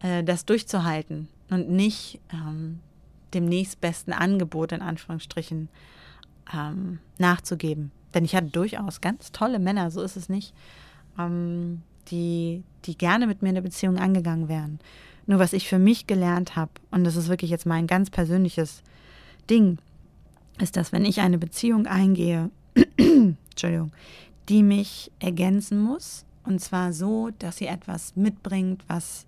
äh, 0.00 0.24
das 0.24 0.46
durchzuhalten 0.46 1.28
und 1.50 1.70
nicht 1.70 2.20
ähm, 2.32 2.80
dem 3.34 3.44
nächstbesten 3.46 4.14
Angebot 4.14 4.72
in 4.72 4.80
Anführungsstrichen 4.80 5.68
ähm, 6.54 6.98
nachzugeben. 7.18 7.90
Denn 8.14 8.24
ich 8.24 8.34
hatte 8.34 8.48
durchaus 8.48 9.00
ganz 9.00 9.32
tolle 9.32 9.58
Männer, 9.58 9.90
so 9.90 10.02
ist 10.02 10.16
es 10.16 10.28
nicht, 10.28 10.54
ähm, 11.18 11.82
die, 12.08 12.62
die 12.84 12.96
gerne 12.96 13.26
mit 13.26 13.42
mir 13.42 13.50
eine 13.50 13.62
Beziehung 13.62 13.98
angegangen 13.98 14.48
wären. 14.48 14.80
Nur 15.26 15.38
was 15.38 15.52
ich 15.52 15.68
für 15.68 15.78
mich 15.78 16.06
gelernt 16.06 16.56
habe, 16.56 16.72
und 16.90 17.04
das 17.04 17.16
ist 17.16 17.28
wirklich 17.28 17.50
jetzt 17.50 17.66
mein 17.66 17.86
ganz 17.86 18.08
persönliches 18.08 18.82
Ding, 19.50 19.78
ist, 20.58 20.76
dass 20.76 20.90
wenn 20.90 21.04
ich 21.04 21.20
eine 21.20 21.38
Beziehung 21.38 21.86
eingehe, 21.86 22.50
Entschuldigung, 22.96 23.92
die 24.48 24.62
mich 24.62 25.10
ergänzen 25.20 25.80
muss, 25.80 26.24
und 26.44 26.60
zwar 26.60 26.94
so, 26.94 27.28
dass 27.38 27.58
sie 27.58 27.66
etwas 27.66 28.16
mitbringt, 28.16 28.82
was 28.88 29.26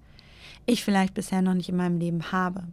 ich 0.65 0.83
vielleicht 0.83 1.13
bisher 1.13 1.43
noch 1.43 1.53
nicht 1.55 1.69
in 1.69 1.77
meinem 1.77 1.99
Leben 1.99 2.33
habe. 2.33 2.65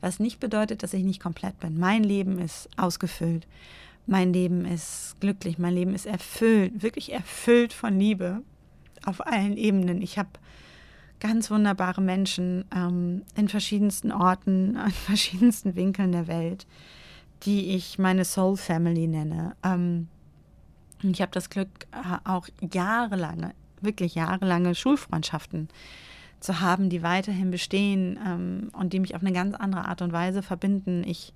Was 0.00 0.20
nicht 0.20 0.38
bedeutet, 0.38 0.84
dass 0.84 0.94
ich 0.94 1.02
nicht 1.02 1.20
komplett 1.20 1.58
bin. 1.58 1.78
Mein 1.78 2.04
Leben 2.04 2.38
ist 2.38 2.68
ausgefüllt. 2.76 3.46
Mein 4.10 4.32
Leben 4.32 4.64
ist 4.64 5.16
glücklich. 5.20 5.58
Mein 5.58 5.74
Leben 5.74 5.94
ist 5.94 6.06
erfüllt, 6.06 6.82
wirklich 6.82 7.12
erfüllt 7.12 7.74
von 7.74 8.00
Liebe 8.00 8.42
auf 9.04 9.26
allen 9.26 9.58
Ebenen. 9.58 10.00
Ich 10.00 10.18
habe 10.18 10.30
ganz 11.20 11.50
wunderbare 11.50 12.00
Menschen 12.00 12.64
ähm, 12.74 13.22
in 13.36 13.48
verschiedensten 13.48 14.10
Orten, 14.10 14.76
an 14.78 14.92
verschiedensten 14.92 15.76
Winkeln 15.76 16.12
der 16.12 16.26
Welt, 16.26 16.66
die 17.42 17.74
ich 17.76 17.98
meine 17.98 18.24
Soul 18.24 18.56
Family 18.56 19.06
nenne. 19.06 19.54
Ähm, 19.62 20.08
ich 21.02 21.20
habe 21.20 21.32
das 21.32 21.50
Glück, 21.50 21.68
äh, 21.92 22.26
auch 22.26 22.48
jahrelange, 22.72 23.52
wirklich 23.82 24.14
jahrelange 24.14 24.74
Schulfreundschaften 24.74 25.68
zu 26.40 26.60
haben, 26.62 26.88
die 26.88 27.02
weiterhin 27.02 27.50
bestehen 27.50 28.18
ähm, 28.26 28.70
und 28.72 28.94
die 28.94 29.00
mich 29.00 29.14
auf 29.14 29.20
eine 29.20 29.34
ganz 29.34 29.54
andere 29.54 29.84
Art 29.84 30.00
und 30.00 30.12
Weise 30.14 30.42
verbinden. 30.42 31.04
Ich 31.04 31.34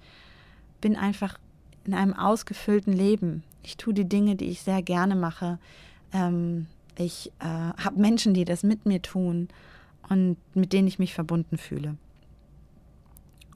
bin 0.81 0.97
einfach 0.97 1.39
in 1.85 1.95
einem 1.95 2.15
ausgefüllten 2.15 2.93
Leben. 2.93 3.43
Ich 3.63 3.77
tue 3.77 3.95
die 3.95 4.09
Dinge, 4.09 4.37
die 4.37 4.47
ich 4.47 4.63
sehr 4.63 4.83
gerne 4.83 5.15
mache. 5.15 5.59
Ähm, 6.13 6.67
ich 6.97 7.33
äh, 7.41 7.45
habe 7.45 8.01
Menschen, 8.01 8.35
die 8.35 8.45
das 8.45 8.63
mit 8.63 8.87
mir 8.87 9.01
tun 9.01 9.49
und 10.09 10.37
mit 10.55 10.73
denen 10.73 10.89
ich 10.89 10.99
mich 10.99 11.15
verbunden 11.15 11.59
fühle. 11.59 11.97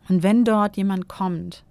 Und 0.09 0.23
wenn 0.23 0.45
dort 0.45 0.77
jemand 0.77 1.09
kommt, 1.09 1.65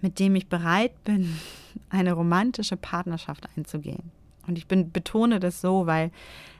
mit 0.00 0.18
dem 0.18 0.34
ich 0.34 0.48
bereit 0.48 0.92
bin, 1.04 1.36
eine 1.90 2.12
romantische 2.12 2.76
Partnerschaft 2.76 3.48
einzugehen, 3.56 4.10
und 4.46 4.58
ich 4.58 4.66
bin, 4.66 4.90
betone 4.90 5.40
das 5.40 5.62
so, 5.62 5.86
weil 5.86 6.10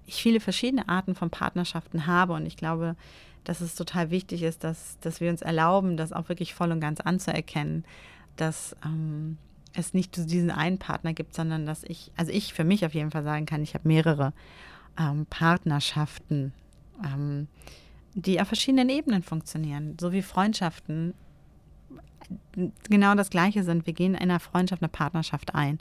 ich 0.06 0.22
viele 0.22 0.40
verschiedene 0.40 0.88
Arten 0.88 1.14
von 1.14 1.30
Partnerschaften 1.30 2.06
habe 2.06 2.32
und 2.32 2.46
ich 2.46 2.56
glaube, 2.56 2.96
dass 3.44 3.60
es 3.60 3.74
total 3.74 4.10
wichtig 4.10 4.42
ist, 4.42 4.64
dass, 4.64 4.98
dass 5.00 5.20
wir 5.20 5.30
uns 5.30 5.42
erlauben, 5.42 5.96
das 5.96 6.12
auch 6.12 6.28
wirklich 6.28 6.54
voll 6.54 6.72
und 6.72 6.80
ganz 6.80 7.00
anzuerkennen, 7.00 7.84
dass 8.36 8.76
ähm, 8.84 9.38
es 9.72 9.94
nicht 9.94 10.16
diesen 10.30 10.50
einen 10.50 10.78
Partner 10.78 11.12
gibt, 11.12 11.34
sondern 11.34 11.66
dass 11.66 11.84
ich, 11.84 12.12
also 12.16 12.32
ich 12.32 12.54
für 12.54 12.64
mich 12.64 12.84
auf 12.86 12.94
jeden 12.94 13.10
Fall 13.10 13.24
sagen 13.24 13.46
kann, 13.46 13.62
ich 13.62 13.74
habe 13.74 13.88
mehrere 13.88 14.32
ähm, 14.98 15.26
Partnerschaften 15.26 16.52
ähm, 17.02 17.48
die 18.14 18.40
auf 18.40 18.46
verschiedenen 18.46 18.88
Ebenen 18.88 19.22
funktionieren, 19.22 19.96
so 20.00 20.12
wie 20.12 20.22
Freundschaften 20.22 21.14
genau 22.88 23.14
das 23.14 23.30
Gleiche 23.30 23.64
sind. 23.64 23.86
Wir 23.86 23.92
gehen 23.92 24.14
in 24.14 24.20
einer 24.20 24.40
Freundschaft, 24.40 24.82
eine 24.82 24.88
Partnerschaft 24.88 25.54
ein. 25.54 25.78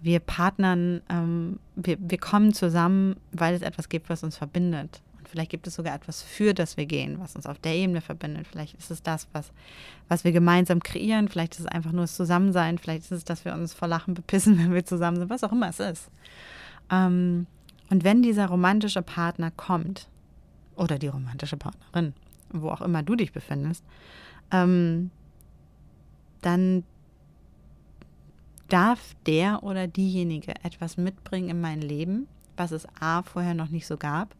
Wir 0.00 0.20
partnern, 0.20 1.02
ähm, 1.08 1.58
wir, 1.74 1.96
wir 2.00 2.18
kommen 2.18 2.54
zusammen, 2.54 3.16
weil 3.32 3.54
es 3.54 3.62
etwas 3.62 3.88
gibt, 3.88 4.08
was 4.08 4.22
uns 4.22 4.36
verbindet. 4.36 5.02
Vielleicht 5.36 5.50
gibt 5.50 5.66
es 5.66 5.74
sogar 5.74 5.94
etwas, 5.94 6.22
für 6.22 6.54
das 6.54 6.78
wir 6.78 6.86
gehen, 6.86 7.20
was 7.20 7.36
uns 7.36 7.44
auf 7.44 7.58
der 7.58 7.74
Ebene 7.74 8.00
verbindet. 8.00 8.46
Vielleicht 8.46 8.72
ist 8.72 8.90
es 8.90 9.02
das, 9.02 9.28
was, 9.34 9.52
was 10.08 10.24
wir 10.24 10.32
gemeinsam 10.32 10.82
kreieren. 10.82 11.28
Vielleicht 11.28 11.56
ist 11.56 11.60
es 11.60 11.66
einfach 11.66 11.92
nur 11.92 12.04
das 12.04 12.16
Zusammensein. 12.16 12.78
Vielleicht 12.78 13.02
ist 13.02 13.10
es, 13.10 13.24
dass 13.24 13.44
wir 13.44 13.52
uns 13.52 13.74
vor 13.74 13.86
Lachen 13.86 14.14
bepissen, 14.14 14.56
wenn 14.58 14.72
wir 14.72 14.86
zusammen 14.86 15.18
sind. 15.18 15.28
Was 15.28 15.44
auch 15.44 15.52
immer 15.52 15.68
es 15.68 15.78
ist. 15.78 16.10
Ähm, 16.90 17.46
und 17.90 18.02
wenn 18.02 18.22
dieser 18.22 18.46
romantische 18.46 19.02
Partner 19.02 19.50
kommt, 19.50 20.08
oder 20.74 20.98
die 20.98 21.08
romantische 21.08 21.58
Partnerin, 21.58 22.14
wo 22.48 22.70
auch 22.70 22.80
immer 22.80 23.02
du 23.02 23.14
dich 23.14 23.32
befindest, 23.32 23.84
ähm, 24.50 25.10
dann 26.40 26.82
darf 28.68 29.14
der 29.26 29.62
oder 29.64 29.86
diejenige 29.86 30.54
etwas 30.64 30.96
mitbringen 30.96 31.50
in 31.50 31.60
mein 31.60 31.82
Leben, 31.82 32.26
was 32.56 32.70
es 32.70 32.86
A 33.00 33.22
vorher 33.22 33.52
noch 33.52 33.68
nicht 33.68 33.86
so 33.86 33.98
gab. 33.98 34.34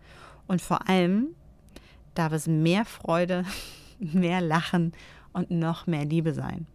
Und 0.46 0.62
vor 0.62 0.88
allem 0.88 1.28
darf 2.14 2.32
es 2.32 2.46
mehr 2.46 2.84
Freude, 2.84 3.44
mehr 3.98 4.40
Lachen 4.40 4.92
und 5.32 5.50
noch 5.50 5.86
mehr 5.86 6.04
Liebe 6.04 6.32
sein. 6.34 6.66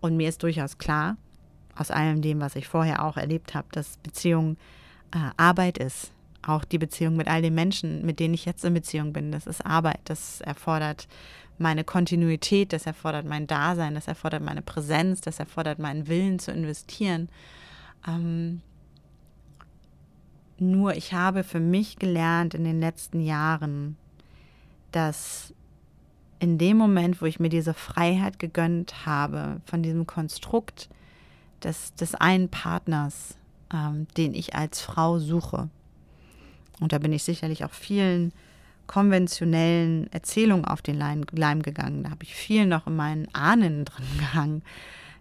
Und 0.00 0.16
mir 0.16 0.28
ist 0.28 0.42
durchaus 0.42 0.78
klar, 0.78 1.16
aus 1.74 1.90
allem 1.90 2.22
dem, 2.22 2.40
was 2.40 2.56
ich 2.56 2.66
vorher 2.66 3.04
auch 3.04 3.16
erlebt 3.16 3.54
habe, 3.54 3.68
dass 3.72 3.96
Beziehung 3.98 4.56
äh, 5.12 5.30
Arbeit 5.36 5.78
ist, 5.78 6.12
auch 6.42 6.64
die 6.64 6.78
Beziehung 6.78 7.16
mit 7.16 7.28
all 7.28 7.42
den 7.42 7.54
Menschen, 7.54 8.04
mit 8.04 8.20
denen 8.20 8.34
ich 8.34 8.44
jetzt 8.44 8.64
in 8.64 8.74
Beziehung 8.74 9.12
bin, 9.12 9.32
das 9.32 9.46
ist 9.46 9.64
Arbeit. 9.64 10.00
Das 10.04 10.40
erfordert 10.40 11.08
meine 11.58 11.84
Kontinuität, 11.84 12.72
das 12.72 12.86
erfordert 12.86 13.26
mein 13.26 13.46
Dasein, 13.46 13.94
das 13.94 14.08
erfordert 14.08 14.42
meine 14.42 14.62
Präsenz, 14.62 15.20
das 15.20 15.40
erfordert 15.40 15.78
meinen 15.78 16.06
Willen 16.06 16.38
zu 16.38 16.52
investieren. 16.52 17.28
Ähm, 18.06 18.62
nur 20.60 20.94
ich 20.94 21.12
habe 21.12 21.44
für 21.44 21.60
mich 21.60 21.96
gelernt 21.98 22.54
in 22.54 22.64
den 22.64 22.80
letzten 22.80 23.20
Jahren, 23.20 23.96
dass 24.92 25.52
in 26.40 26.58
dem 26.58 26.76
Moment, 26.76 27.20
wo 27.20 27.26
ich 27.26 27.40
mir 27.40 27.48
diese 27.48 27.74
Freiheit 27.74 28.38
gegönnt 28.38 29.06
habe 29.06 29.60
von 29.64 29.82
diesem 29.82 30.06
Konstrukt 30.06 30.88
des, 31.62 31.94
des 31.94 32.14
einen 32.14 32.48
Partners, 32.48 33.36
ähm, 33.72 34.06
den 34.16 34.34
ich 34.34 34.54
als 34.54 34.80
Frau 34.80 35.18
suche. 35.18 35.68
Und 36.80 36.92
da 36.92 36.98
bin 36.98 37.12
ich 37.12 37.24
sicherlich 37.24 37.64
auch 37.64 37.72
vielen 37.72 38.32
konventionellen 38.86 40.10
Erzählungen 40.12 40.64
auf 40.64 40.80
den 40.80 40.96
Leim 40.96 41.62
gegangen. 41.62 42.04
Da 42.04 42.10
habe 42.10 42.24
ich 42.24 42.34
viel 42.34 42.66
noch 42.66 42.86
in 42.86 42.96
meinen 42.96 43.32
Ahnen 43.34 43.84
drin 43.84 44.06
gehangen. 44.18 44.62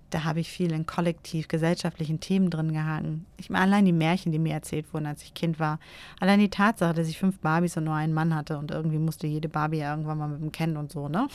Da 0.09 0.23
habe 0.23 0.39
ich 0.39 0.49
viel 0.49 0.71
in 0.71 0.85
kollektiv 0.85 1.47
gesellschaftlichen 1.47 2.19
Themen 2.19 2.49
drin 2.49 2.71
gehangen. 2.71 3.25
Ich 3.37 3.49
meine, 3.49 3.65
allein 3.65 3.85
die 3.85 3.91
Märchen, 3.91 4.31
die 4.31 4.39
mir 4.39 4.53
erzählt 4.53 4.93
wurden, 4.93 5.05
als 5.05 5.23
ich 5.23 5.33
Kind 5.33 5.59
war. 5.59 5.79
Allein 6.19 6.39
die 6.39 6.49
Tatsache, 6.49 6.93
dass 6.93 7.09
ich 7.09 7.19
fünf 7.19 7.39
Barbies 7.39 7.75
und 7.75 7.83
nur 7.83 7.93
einen 7.93 8.13
Mann 8.13 8.33
hatte 8.33 8.57
und 8.57 8.71
irgendwie 8.71 8.99
musste 8.99 9.27
jede 9.27 9.49
Barbie 9.49 9.79
ja 9.79 9.91
irgendwann 9.91 10.17
mal 10.17 10.29
mit 10.29 10.41
dem 10.41 10.51
kennen 10.51 10.77
und 10.77 10.91
so, 10.91 11.09
ne? 11.09 11.27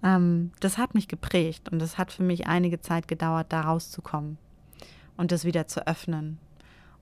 ähm, 0.04 0.52
das 0.60 0.78
hat 0.78 0.94
mich 0.94 1.08
geprägt 1.08 1.70
und 1.70 1.82
es 1.82 1.98
hat 1.98 2.12
für 2.12 2.22
mich 2.22 2.46
einige 2.46 2.80
Zeit 2.80 3.08
gedauert, 3.08 3.46
da 3.50 3.62
rauszukommen 3.62 4.38
und 5.16 5.32
das 5.32 5.44
wieder 5.44 5.66
zu 5.66 5.86
öffnen 5.86 6.38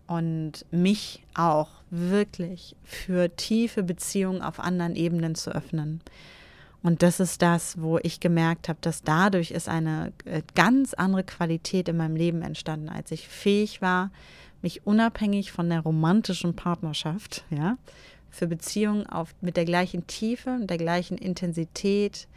und 0.06 0.64
mich 0.72 1.22
auch 1.34 1.68
wirklich 1.90 2.74
für 2.82 3.36
tiefe 3.36 3.82
Beziehungen 3.82 4.42
auf 4.42 4.58
anderen 4.58 4.96
Ebenen 4.96 5.36
zu 5.36 5.54
öffnen. 5.54 6.00
Und 6.82 7.02
das 7.02 7.20
ist 7.20 7.42
das, 7.42 7.80
wo 7.80 7.98
ich 7.98 8.20
gemerkt 8.20 8.68
habe, 8.68 8.78
dass 8.80 9.02
dadurch 9.02 9.50
ist 9.50 9.68
eine 9.68 10.12
äh, 10.24 10.42
ganz 10.54 10.94
andere 10.94 11.24
Qualität 11.24 11.88
in 11.88 11.96
meinem 11.96 12.16
Leben 12.16 12.42
entstanden, 12.42 12.88
als 12.88 13.10
ich 13.10 13.28
fähig 13.28 13.82
war, 13.82 14.10
mich 14.62 14.86
unabhängig 14.86 15.52
von 15.52 15.68
der 15.68 15.80
romantischen 15.80 16.56
Partnerschaft, 16.56 17.44
ja, 17.50 17.76
für 18.30 18.46
Beziehungen 18.46 19.06
auf, 19.06 19.34
mit 19.40 19.56
der 19.56 19.64
gleichen 19.64 20.06
Tiefe, 20.06 20.58
der 20.62 20.78
gleichen 20.78 21.18
Intensität, 21.18 22.28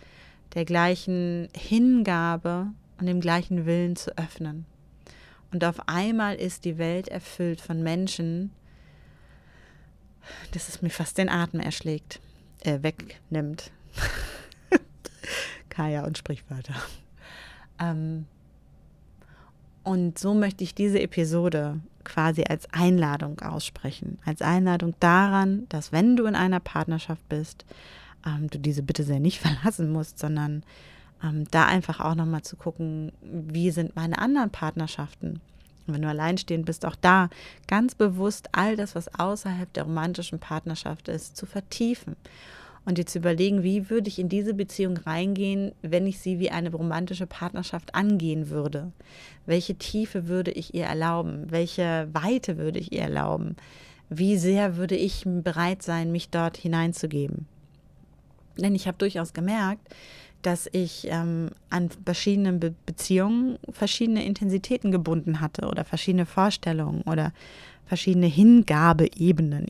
der 0.56 0.66
gleichen 0.66 1.48
Hingabe 1.56 2.68
und 3.00 3.06
dem 3.06 3.22
gleichen 3.22 3.66
Willen 3.66 3.96
zu 3.96 4.18
öffnen. 4.18 4.66
Und 5.52 5.64
auf 5.64 5.88
einmal 5.88 6.36
ist 6.36 6.66
die 6.66 6.78
Welt 6.78 7.08
erfüllt 7.08 7.62
von 7.62 7.84
Menschen, 7.84 8.52
dass 10.52 10.68
es 10.68 10.82
mir 10.82 10.90
fast 10.90 11.18
den 11.18 11.30
Atem 11.30 11.60
erschlägt, 11.60 12.20
äh, 12.62 12.80
wegnimmt. 12.82 13.72
Kaya 15.74 16.06
und 16.06 16.18
Sprichwörter. 16.18 16.76
Ähm, 17.80 18.26
und 19.84 20.18
so 20.18 20.34
möchte 20.34 20.64
ich 20.64 20.76
diese 20.76 21.02
Episode 21.02 21.80
quasi 22.04 22.44
als 22.48 22.72
Einladung 22.72 23.40
aussprechen. 23.42 24.20
Als 24.26 24.42
Einladung 24.42 24.94
daran, 25.00 25.66
dass 25.70 25.92
wenn 25.92 26.16
du 26.16 26.26
in 26.26 26.36
einer 26.36 26.60
Partnerschaft 26.60 27.28
bist, 27.28 27.66
ähm, 28.26 28.50
du 28.50 28.60
diese 28.60 28.84
bitte 28.84 29.04
sehr 29.04 29.20
nicht 29.20 29.40
verlassen 29.46 29.92
musst, 29.92 30.20
sondern 30.20 30.64
ähm, 31.24 31.46
da 31.52 31.66
einfach 31.66 32.00
auch 32.00 32.16
nochmal 32.16 32.44
zu 32.44 32.56
gucken, 32.56 33.12
wie 33.22 33.72
sind 33.72 33.96
meine 33.96 34.20
anderen 34.20 34.52
Partnerschaften. 34.52 35.42
Und 35.86 35.96
wenn 35.96 36.02
du 36.02 36.08
alleinstehend 36.08 36.66
bist, 36.66 36.86
auch 36.86 36.96
da 36.96 37.30
ganz 37.68 37.96
bewusst 37.96 38.50
all 38.54 38.78
das, 38.78 38.96
was 38.96 39.14
außerhalb 39.20 39.72
der 39.74 39.84
romantischen 39.84 40.40
Partnerschaft 40.40 41.10
ist, 41.10 41.36
zu 41.36 41.46
vertiefen 41.46 42.16
und 42.86 42.98
dir 42.98 43.06
zu 43.06 43.20
überlegen, 43.20 43.64
wie 43.64 43.90
würde 43.90 44.10
ich 44.10 44.20
in 44.20 44.30
diese 44.30 44.54
Beziehung 44.54 44.98
reingehen, 44.98 45.72
wenn 45.82 46.06
ich 46.06 46.20
sie 46.20 46.40
wie 46.40 46.52
eine 46.52 46.72
romantische 46.72 47.28
Partnerschaft 47.28 47.96
angehen 47.96 48.50
würde? 48.50 48.92
Welche 49.46 49.76
Tiefe 49.76 50.28
würde 50.28 50.52
ich 50.52 50.74
ihr 50.74 50.86
erlauben? 50.86 51.46
Welche 51.50 52.10
Weite 52.12 52.58
würde 52.58 52.80
ich 52.80 52.92
ihr 52.92 53.02
erlauben? 53.02 53.56
Wie 54.10 54.38
sehr 54.38 54.76
würde 54.76 54.96
ich 54.96 55.24
bereit 55.26 55.82
sein, 55.82 56.12
mich 56.12 56.30
dort 56.30 56.58
hineinzugeben? 56.58 57.48
Denn 58.58 58.76
ich 58.76 58.88
habe 58.88 58.98
durchaus 58.98 59.34
gemerkt, 59.34 59.88
dass 60.42 60.68
ich 60.72 61.08
ähm, 61.10 61.50
an 61.70 61.90
verschiedenen 62.06 62.60
Be 62.60 62.76
Beziehungen 62.86 63.58
verschiedene 63.72 64.26
Intensitäten 64.26 64.92
gebunden 64.92 65.40
hatte 65.40 65.68
oder 65.68 65.86
verschiedene 65.86 66.26
Vorstellungen 66.26 67.02
oder 67.04 67.32
verschiedene 67.86 68.28
Hingabeebenen, 68.28 69.66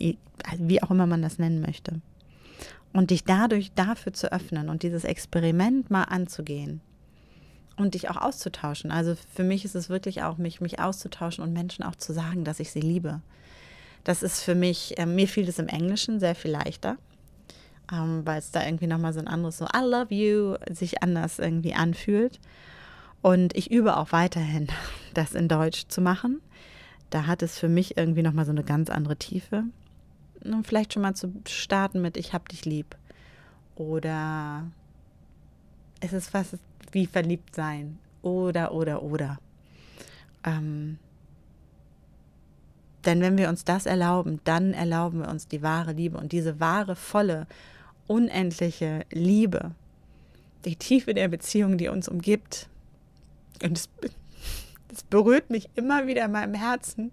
wie 0.57 0.83
auch 0.83 0.91
immer 0.91 1.05
man 1.05 1.21
das 1.21 1.37
nennen 1.37 1.61
möchte. 1.61 2.01
Und 2.93 3.09
dich 3.09 3.23
dadurch 3.23 3.71
dafür 3.73 4.13
zu 4.13 4.31
öffnen 4.31 4.69
und 4.69 4.83
dieses 4.83 5.03
Experiment 5.03 5.89
mal 5.89 6.03
anzugehen 6.03 6.81
und 7.75 7.95
dich 7.95 8.09
auch 8.09 8.17
auszutauschen. 8.17 8.91
Also 8.91 9.15
für 9.33 9.43
mich 9.43 9.65
ist 9.65 9.75
es 9.75 9.89
wirklich 9.89 10.21
auch, 10.21 10.37
mich, 10.37 10.61
mich 10.61 10.79
auszutauschen 10.79 11.43
und 11.43 11.53
Menschen 11.53 11.83
auch 11.83 11.95
zu 11.95 12.13
sagen, 12.13 12.43
dass 12.43 12.59
ich 12.59 12.71
sie 12.71 12.81
liebe. 12.81 13.21
Das 14.03 14.21
ist 14.21 14.41
für 14.41 14.53
mich, 14.53 14.97
äh, 14.99 15.07
mir 15.07 15.27
fiel 15.27 15.49
es 15.49 15.57
im 15.57 15.67
Englischen 15.67 16.19
sehr 16.19 16.35
viel 16.35 16.51
leichter 16.51 16.97
ähm, 17.91 18.25
weil 18.25 18.39
es 18.39 18.51
da 18.51 18.65
irgendwie 18.65 18.87
nochmal 18.87 19.13
so 19.13 19.19
ein 19.19 19.27
anderes 19.27 19.57
so 19.57 19.65
I 19.65 19.83
love 19.83 20.13
you 20.13 20.55
sich 20.71 21.03
anders 21.03 21.39
irgendwie 21.39 21.73
anfühlt. 21.73 22.39
Und 23.21 23.55
ich 23.55 23.71
übe 23.71 23.97
auch 23.97 24.11
weiterhin, 24.11 24.67
das 25.13 25.33
in 25.33 25.47
Deutsch 25.47 25.87
zu 25.87 26.01
machen. 26.01 26.41
Da 27.09 27.27
hat 27.27 27.43
es 27.43 27.59
für 27.59 27.69
mich 27.69 27.97
irgendwie 27.97 28.23
nochmal 28.23 28.45
so 28.45 28.51
eine 28.51 28.63
ganz 28.63 28.89
andere 28.89 29.15
Tiefe. 29.17 29.63
Und 30.43 30.67
vielleicht 30.67 30.93
schon 30.93 31.01
mal 31.01 31.15
zu 31.15 31.33
starten 31.47 32.01
mit 32.01 32.17
Ich 32.17 32.33
hab 32.33 32.49
dich 32.49 32.65
lieb. 32.65 32.95
Oder 33.75 34.65
es 35.99 36.13
ist 36.13 36.33
was 36.33 36.57
wie 36.91 37.05
verliebt 37.05 37.55
sein. 37.55 37.97
Oder, 38.21 38.73
oder, 38.73 39.03
oder. 39.03 39.39
Ähm, 40.43 40.99
denn 43.05 43.21
wenn 43.21 43.37
wir 43.37 43.49
uns 43.49 43.65
das 43.65 43.85
erlauben, 43.85 44.39
dann 44.43 44.73
erlauben 44.73 45.19
wir 45.19 45.29
uns 45.29 45.47
die 45.47 45.61
wahre 45.61 45.93
Liebe 45.93 46.17
und 46.17 46.31
diese 46.31 46.59
wahre, 46.59 46.95
volle, 46.95 47.47
unendliche 48.07 49.05
Liebe, 49.11 49.71
die 50.65 50.75
Tiefe 50.75 51.13
der 51.13 51.27
Beziehung, 51.27 51.77
die 51.77 51.89
uns 51.89 52.07
umgibt. 52.07 52.69
Und 53.61 53.77
es 53.77 53.89
berührt 55.09 55.49
mich 55.49 55.69
immer 55.75 56.07
wieder 56.07 56.25
in 56.25 56.31
meinem 56.31 56.53
Herzen, 56.53 57.11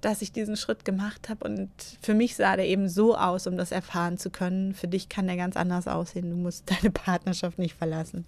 dass 0.00 0.22
ich 0.22 0.32
diesen 0.32 0.56
Schritt 0.56 0.84
gemacht 0.84 1.28
habe. 1.28 1.44
Und 1.46 1.70
für 2.00 2.14
mich 2.14 2.36
sah 2.36 2.56
der 2.56 2.66
eben 2.66 2.88
so 2.88 3.16
aus, 3.16 3.46
um 3.46 3.56
das 3.56 3.72
erfahren 3.72 4.18
zu 4.18 4.30
können. 4.30 4.74
Für 4.74 4.88
dich 4.88 5.08
kann 5.08 5.26
der 5.26 5.36
ganz 5.36 5.56
anders 5.56 5.88
aussehen. 5.88 6.30
Du 6.30 6.36
musst 6.36 6.70
deine 6.70 6.90
Partnerschaft 6.90 7.58
nicht 7.58 7.76
verlassen. 7.76 8.24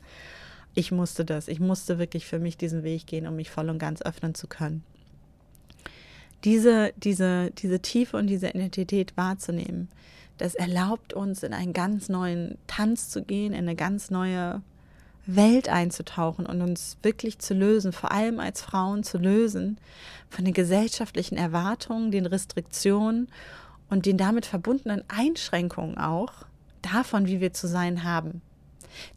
Ich 0.75 0.91
musste 0.91 1.25
das. 1.25 1.49
Ich 1.49 1.61
musste 1.61 1.99
wirklich 1.99 2.27
für 2.27 2.39
mich 2.39 2.57
diesen 2.57 2.83
Weg 2.83 3.07
gehen, 3.07 3.27
um 3.27 3.37
mich 3.37 3.51
voll 3.51 3.69
und 3.69 3.79
ganz 3.79 4.03
öffnen 4.03 4.35
zu 4.35 4.47
können. 4.47 4.83
Diese, 6.45 6.93
diese, 6.97 7.51
diese 7.53 7.81
Tiefe 7.81 8.17
und 8.17 8.27
diese 8.27 8.49
Identität 8.49 9.17
wahrzunehmen, 9.17 9.89
das 10.39 10.55
erlaubt 10.55 11.13
uns, 11.13 11.43
in 11.43 11.53
einen 11.53 11.73
ganz 11.73 12.09
neuen 12.09 12.59
Tanz 12.67 13.11
zu 13.11 13.23
gehen, 13.23 13.53
in 13.53 13.61
eine 13.61 13.77
ganz 13.77 14.11
neue 14.11 14.61
Welt 15.27 15.69
einzutauchen 15.69 16.47
und 16.47 16.61
uns 16.63 16.97
wirklich 17.03 17.39
zu 17.39 17.55
lösen, 17.55 17.93
vor 17.93 18.13
allem 18.13 18.41
als 18.41 18.63
Frauen 18.63 19.05
zu 19.05 19.19
lösen 19.19 19.79
von 20.29 20.45
den 20.45 20.55
gesellschaftlichen 20.55 21.37
Erwartungen, 21.37 22.11
den 22.11 22.27
Restriktionen 22.27 23.29
und 23.89 24.07
den 24.07 24.17
damit 24.17 24.47
verbundenen 24.47 25.05
Einschränkungen 25.09 25.99
auch 25.99 26.33
davon, 26.83 27.27
wie 27.27 27.41
wir 27.41 27.53
zu 27.53 27.69
sein 27.69 28.03
haben. 28.03 28.43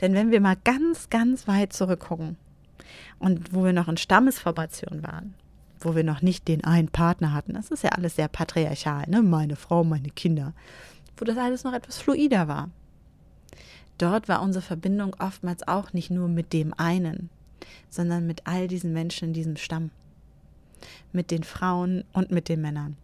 Denn 0.02 0.14
wenn 0.14 0.32
wir 0.32 0.42
mal 0.42 0.58
ganz, 0.64 1.10
ganz 1.10 1.48
weit 1.48 1.74
zurückgucken 1.74 2.38
und 3.20 3.54
wo 3.54 3.64
wir 3.66 3.74
noch 3.74 3.88
in 3.88 3.98
Stammesformation 3.98 5.04
waren, 5.04 5.34
wo 5.80 5.96
wir 5.96 6.04
noch 6.04 6.22
nicht 6.22 6.48
den 6.48 6.64
einen 6.64 6.88
Partner 6.88 7.34
hatten, 7.34 7.54
das 7.54 7.72
ist 7.72 7.84
ja 7.84 7.92
alles 7.92 8.16
sehr 8.16 8.28
patriarchal, 8.28 9.06
ne? 9.08 9.22
Meine 9.22 9.56
Frau, 9.56 9.84
meine 9.84 10.10
Kinder 10.10 10.54
wo 11.18 11.26
das 11.26 11.38
alles 11.38 11.64
noch 11.64 11.74
etwas 11.74 11.98
fluider 11.98 12.48
war. 12.48 12.70
Dort 13.98 14.28
war 14.28 14.42
unsere 14.42 14.64
Verbindung 14.64 15.16
oftmals 15.20 15.68
auch 15.68 15.94
nicht 15.94 16.12
nur 16.12 16.28
mit 16.28 16.54
dem 16.54 16.74
einen, 16.74 17.30
sondern 17.90 18.28
mit 18.28 18.46
all 18.46 18.68
diesen 18.68 18.94
Menschen 18.94 19.30
in 19.30 19.34
diesem 19.34 19.58
Stamm. 19.58 19.92
Mit 21.14 21.32
den 21.32 21.44
Frauen 21.44 22.04
und 22.14 22.32
mit 22.32 22.50
den 22.50 22.62
Männern. 22.62 22.98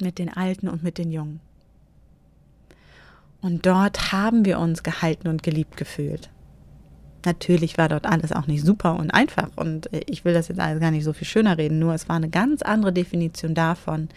Mit 0.00 0.18
den 0.18 0.32
Alten 0.32 0.68
und 0.68 0.82
mit 0.82 0.98
den 0.98 1.10
Jungen. 1.10 1.40
Und 3.40 3.66
dort 3.66 4.12
haben 4.12 4.44
wir 4.44 4.58
uns 4.58 4.82
gehalten 4.82 5.28
und 5.28 5.42
geliebt 5.42 5.76
gefühlt. 5.76 6.30
Natürlich 7.24 7.76
war 7.76 7.88
dort 7.88 8.06
alles 8.06 8.30
auch 8.30 8.46
nicht 8.46 8.64
super 8.64 8.96
und 8.96 9.10
einfach 9.10 9.48
und 9.56 9.90
ich 10.08 10.24
will 10.24 10.32
das 10.32 10.46
jetzt 10.46 10.60
alles 10.60 10.80
gar 10.80 10.92
nicht 10.92 11.02
so 11.02 11.12
viel 11.12 11.26
schöner 11.26 11.58
reden, 11.58 11.80
nur 11.80 11.92
es 11.92 12.08
war 12.08 12.16
eine 12.16 12.28
ganz 12.28 12.62
andere 12.62 12.92
Definition 12.92 13.54
davon, 13.54 14.08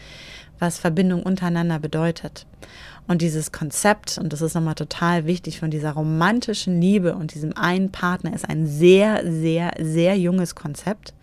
was 0.60 0.78
Verbindung 0.78 1.24
untereinander 1.24 1.80
bedeutet. 1.80 2.45
Und 3.08 3.24
dieses 3.24 3.52
Konzept, 3.52 4.19
und 4.19 4.32
das 4.32 4.41
ist 4.41 4.54
nochmal 4.54 4.76
total 4.76 5.26
wichtig, 5.26 5.60
von 5.60 5.72
dieser 5.72 5.93
romantischen 5.93 6.80
Liebe 6.80 7.15
und 7.15 7.34
diesem 7.34 7.58
einen 7.58 7.91
Partner 7.91 8.34
ist 8.34 8.48
ein 8.48 8.67
sehr, 8.67 9.24
sehr, 9.26 9.74
sehr 9.80 10.15
junges 10.17 10.54
Konzept. 10.54 11.13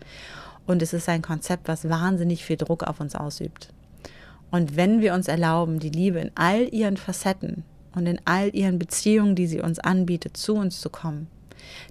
Und 0.67 0.83
es 0.83 0.93
ist 0.93 1.09
ein 1.09 1.23
Konzept, 1.23 1.69
was 1.69 1.89
wahnsinnig 1.89 2.45
viel 2.45 2.57
Druck 2.57 2.83
auf 2.83 3.01
uns 3.01 3.15
ausübt. 3.15 3.69
Und 4.51 4.77
wenn 4.77 5.01
wir 5.01 5.15
uns 5.15 5.29
erlauben, 5.29 5.79
die 5.79 5.91
Liebe 5.91 6.19
in 6.19 6.33
all 6.35 6.73
ihren 6.75 6.97
Facetten 6.97 7.63
und 7.95 8.07
in 8.07 8.21
all 8.25 8.55
ihren 8.55 8.79
Beziehungen, 8.79 9.37
die 9.37 9.47
sie 9.47 9.61
uns 9.61 9.79
anbietet, 9.79 10.37
zu 10.37 10.55
uns 10.55 10.81
zu 10.81 10.91
kommen, 10.91 11.29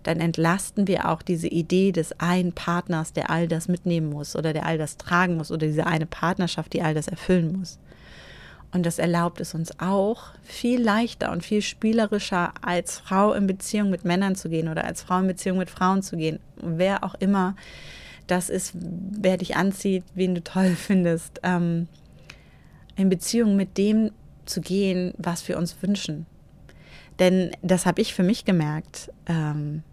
dann 0.04 0.20
entlasten 0.20 0.88
wir 0.88 1.10
auch 1.10 1.22
diese 1.22 1.48
Idee 1.48 1.92
des 1.92 2.20
einen 2.20 2.54
Partners, 2.54 3.14
der 3.14 3.30
all 3.30 3.48
das 3.48 3.68
mitnehmen 3.68 4.10
muss 4.10 4.36
oder 4.36 4.54
der 4.54 4.66
all 4.66 4.78
das 4.78 4.98
tragen 4.98 5.38
muss 5.38 5.52
oder 5.52 5.68
diese 5.68 5.88
eine 5.88 6.06
Partnerschaft, 6.06 6.74
die 6.74 6.82
all 6.82 6.94
das 6.94 7.08
erfüllen 7.08 7.58
muss. 7.58 7.80
Und 8.72 8.86
das 8.86 9.00
erlaubt 9.00 9.40
es 9.40 9.54
uns 9.54 9.80
auch, 9.80 10.24
viel 10.44 10.82
leichter 10.82 11.32
und 11.32 11.46
viel 11.46 11.62
spielerischer 11.62 12.54
als 12.62 13.00
Frau 13.00 13.32
in 13.32 13.48
Beziehung 13.48 13.90
mit 13.90 14.04
Männern 14.04 14.36
zu 14.36 14.50
gehen 14.50 14.68
oder 14.68 14.84
als 14.84 15.02
Frau 15.02 15.20
in 15.20 15.28
Beziehung 15.28 15.58
mit 15.58 15.70
Frauen 15.70 16.02
zu 16.02 16.18
gehen, 16.18 16.40
wer 16.58 17.04
auch 17.04 17.16
immer 17.16 17.56
Das 18.28 18.50
ist, 18.50 18.74
wer 18.74 19.38
dich 19.38 19.56
anzieht, 19.56 20.04
wen 20.14 20.36
du 20.36 20.44
toll 20.44 20.72
findest. 20.76 21.40
Ähm, 21.44 21.88
in 22.96 23.10
Beziehung 23.10 23.56
mit 23.56 23.78
dem 23.78 24.12
zu 24.46 24.62
gehen, 24.62 25.14
was 25.18 25.48
wir 25.48 25.58
uns 25.58 25.76
wünschen. 25.82 26.26
Denn 27.20 27.52
das 27.62 27.86
habe 27.86 28.02
ich 28.02 28.14
für 28.14 28.24
mich 28.24 28.46
gemerkt. 28.46 29.12
Ähm, 29.26 29.84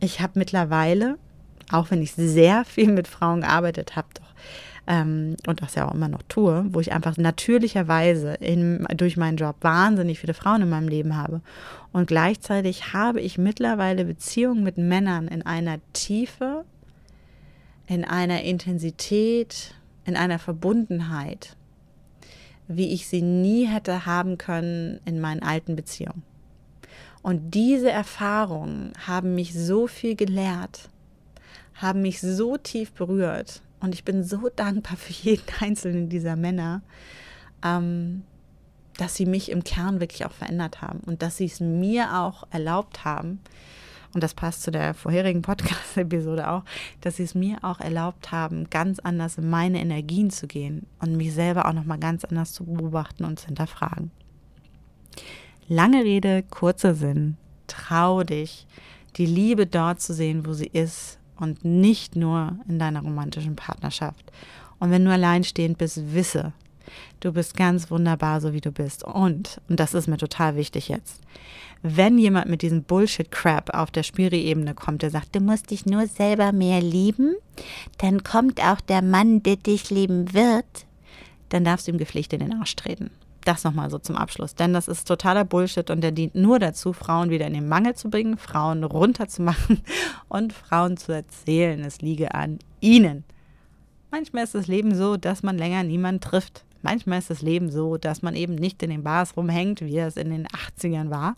ich 0.00 0.20
habe 0.20 0.38
mittlerweile, 0.38 1.18
auch 1.70 1.90
wenn 1.90 2.02
ich 2.02 2.12
sehr 2.12 2.64
viel 2.64 2.92
mit 2.92 3.08
Frauen 3.08 3.40
gearbeitet 3.40 3.96
habe, 3.96 4.08
doch, 4.14 4.34
ähm, 4.86 5.36
und 5.46 5.62
das 5.62 5.74
ja 5.74 5.88
auch 5.88 5.94
immer 5.94 6.08
noch 6.08 6.22
tue, 6.28 6.66
wo 6.68 6.80
ich 6.80 6.92
einfach 6.92 7.16
natürlicherweise 7.16 8.34
in, 8.34 8.86
durch 8.96 9.16
meinen 9.16 9.38
Job 9.38 9.56
wahnsinnig 9.62 10.18
viele 10.20 10.34
Frauen 10.34 10.62
in 10.62 10.68
meinem 10.68 10.88
Leben 10.88 11.16
habe. 11.16 11.40
Und 11.92 12.06
gleichzeitig 12.06 12.92
habe 12.92 13.20
ich 13.20 13.38
mittlerweile 13.38 14.04
Beziehungen 14.04 14.62
mit 14.62 14.76
Männern 14.76 15.28
in 15.28 15.42
einer 15.42 15.78
Tiefe, 15.94 16.64
in 17.86 18.04
einer 18.04 18.42
Intensität, 18.42 19.74
in 20.04 20.16
einer 20.16 20.38
Verbundenheit, 20.38 21.56
wie 22.68 22.92
ich 22.92 23.06
sie 23.08 23.22
nie 23.22 23.66
hätte 23.66 24.06
haben 24.06 24.38
können 24.38 25.00
in 25.04 25.20
meinen 25.20 25.42
alten 25.42 25.76
Beziehungen. 25.76 26.22
Und 27.24 27.54
diese 27.54 27.90
Erfahrungen 27.90 28.92
haben 29.06 29.34
mich 29.34 29.54
so 29.54 29.86
viel 29.86 30.14
gelehrt, 30.14 30.90
haben 31.72 32.02
mich 32.02 32.20
so 32.20 32.58
tief 32.58 32.92
berührt. 32.92 33.62
Und 33.80 33.94
ich 33.94 34.04
bin 34.04 34.22
so 34.22 34.50
dankbar 34.54 34.98
für 34.98 35.14
jeden 35.14 35.46
einzelnen 35.60 36.10
dieser 36.10 36.36
Männer, 36.36 36.82
ähm, 37.64 38.24
dass 38.98 39.14
sie 39.14 39.24
mich 39.24 39.50
im 39.50 39.64
Kern 39.64 40.00
wirklich 40.00 40.26
auch 40.26 40.32
verändert 40.32 40.82
haben 40.82 41.00
und 41.00 41.22
dass 41.22 41.38
sie 41.38 41.46
es 41.46 41.60
mir 41.60 42.20
auch 42.20 42.46
erlaubt 42.50 43.06
haben, 43.06 43.40
und 44.12 44.22
das 44.22 44.34
passt 44.34 44.62
zu 44.62 44.70
der 44.70 44.92
vorherigen 44.92 45.40
Podcast-Episode 45.42 46.50
auch, 46.50 46.64
dass 47.00 47.16
sie 47.16 47.22
es 47.22 47.34
mir 47.34 47.56
auch 47.62 47.80
erlaubt 47.80 48.32
haben, 48.32 48.68
ganz 48.68 48.98
anders 48.98 49.38
in 49.38 49.48
meine 49.48 49.80
Energien 49.80 50.28
zu 50.28 50.46
gehen 50.46 50.86
und 51.00 51.16
mich 51.16 51.32
selber 51.32 51.66
auch 51.66 51.72
nochmal 51.72 51.98
ganz 51.98 52.22
anders 52.22 52.52
zu 52.52 52.66
beobachten 52.66 53.24
und 53.24 53.40
zu 53.40 53.46
hinterfragen. 53.46 54.10
Lange 55.68 56.04
Rede, 56.04 56.42
kurzer 56.50 56.94
Sinn. 56.94 57.36
Trau 57.68 58.22
dich, 58.22 58.66
die 59.16 59.24
Liebe 59.24 59.66
dort 59.66 60.00
zu 60.00 60.12
sehen, 60.12 60.44
wo 60.44 60.52
sie 60.52 60.66
ist 60.66 61.18
und 61.40 61.64
nicht 61.64 62.16
nur 62.16 62.58
in 62.68 62.78
deiner 62.78 63.00
romantischen 63.00 63.56
Partnerschaft. 63.56 64.30
Und 64.78 64.90
wenn 64.90 65.06
du 65.06 65.10
alleinstehend 65.10 65.78
bist, 65.78 66.12
wisse, 66.12 66.52
du 67.20 67.32
bist 67.32 67.56
ganz 67.56 67.90
wunderbar, 67.90 68.42
so 68.42 68.52
wie 68.52 68.60
du 68.60 68.72
bist. 68.72 69.04
Und, 69.04 69.60
und 69.68 69.80
das 69.80 69.94
ist 69.94 70.06
mir 70.06 70.18
total 70.18 70.56
wichtig 70.56 70.88
jetzt, 70.88 71.22
wenn 71.82 72.18
jemand 72.18 72.50
mit 72.50 72.60
diesem 72.60 72.82
Bullshit-Crap 72.82 73.72
auf 73.72 73.90
der 73.90 74.02
Spiri-Ebene 74.02 74.74
kommt, 74.74 75.00
der 75.00 75.10
sagt, 75.10 75.34
du 75.34 75.40
musst 75.40 75.70
dich 75.70 75.86
nur 75.86 76.06
selber 76.06 76.52
mehr 76.52 76.82
lieben, 76.82 77.36
dann 77.98 78.22
kommt 78.22 78.62
auch 78.62 78.80
der 78.82 79.00
Mann, 79.00 79.42
der 79.42 79.56
dich 79.56 79.88
lieben 79.88 80.34
wird, 80.34 80.86
dann 81.48 81.64
darfst 81.64 81.86
du 81.86 81.92
ihm 81.92 81.98
gepflichtet 81.98 82.42
in 82.42 82.50
den 82.50 82.58
Arsch 82.58 82.76
treten. 82.76 83.10
Das 83.44 83.64
nochmal 83.64 83.90
so 83.90 83.98
zum 83.98 84.16
Abschluss. 84.16 84.54
Denn 84.54 84.72
das 84.72 84.88
ist 84.88 85.06
totaler 85.06 85.44
Bullshit 85.44 85.90
und 85.90 86.00
der 86.00 86.12
dient 86.12 86.34
nur 86.34 86.58
dazu, 86.58 86.92
Frauen 86.92 87.30
wieder 87.30 87.46
in 87.46 87.54
den 87.54 87.68
Mangel 87.68 87.94
zu 87.94 88.08
bringen, 88.08 88.38
Frauen 88.38 88.84
runterzumachen 88.84 89.82
und 90.28 90.52
Frauen 90.52 90.96
zu 90.96 91.12
erzählen, 91.12 91.80
es 91.84 92.00
liege 92.00 92.34
an 92.34 92.58
ihnen. 92.80 93.24
Manchmal 94.10 94.44
ist 94.44 94.54
das 94.54 94.66
Leben 94.66 94.94
so, 94.94 95.16
dass 95.16 95.42
man 95.42 95.58
länger 95.58 95.82
niemanden 95.82 96.20
trifft. 96.20 96.64
Manchmal 96.82 97.18
ist 97.18 97.30
das 97.30 97.42
Leben 97.42 97.70
so, 97.70 97.96
dass 97.96 98.22
man 98.22 98.36
eben 98.36 98.54
nicht 98.54 98.82
in 98.82 98.90
den 98.90 99.02
Bars 99.02 99.36
rumhängt, 99.36 99.80
wie 99.80 99.98
es 99.98 100.16
in 100.16 100.30
den 100.30 100.46
80ern 100.46 101.10
war, 101.10 101.34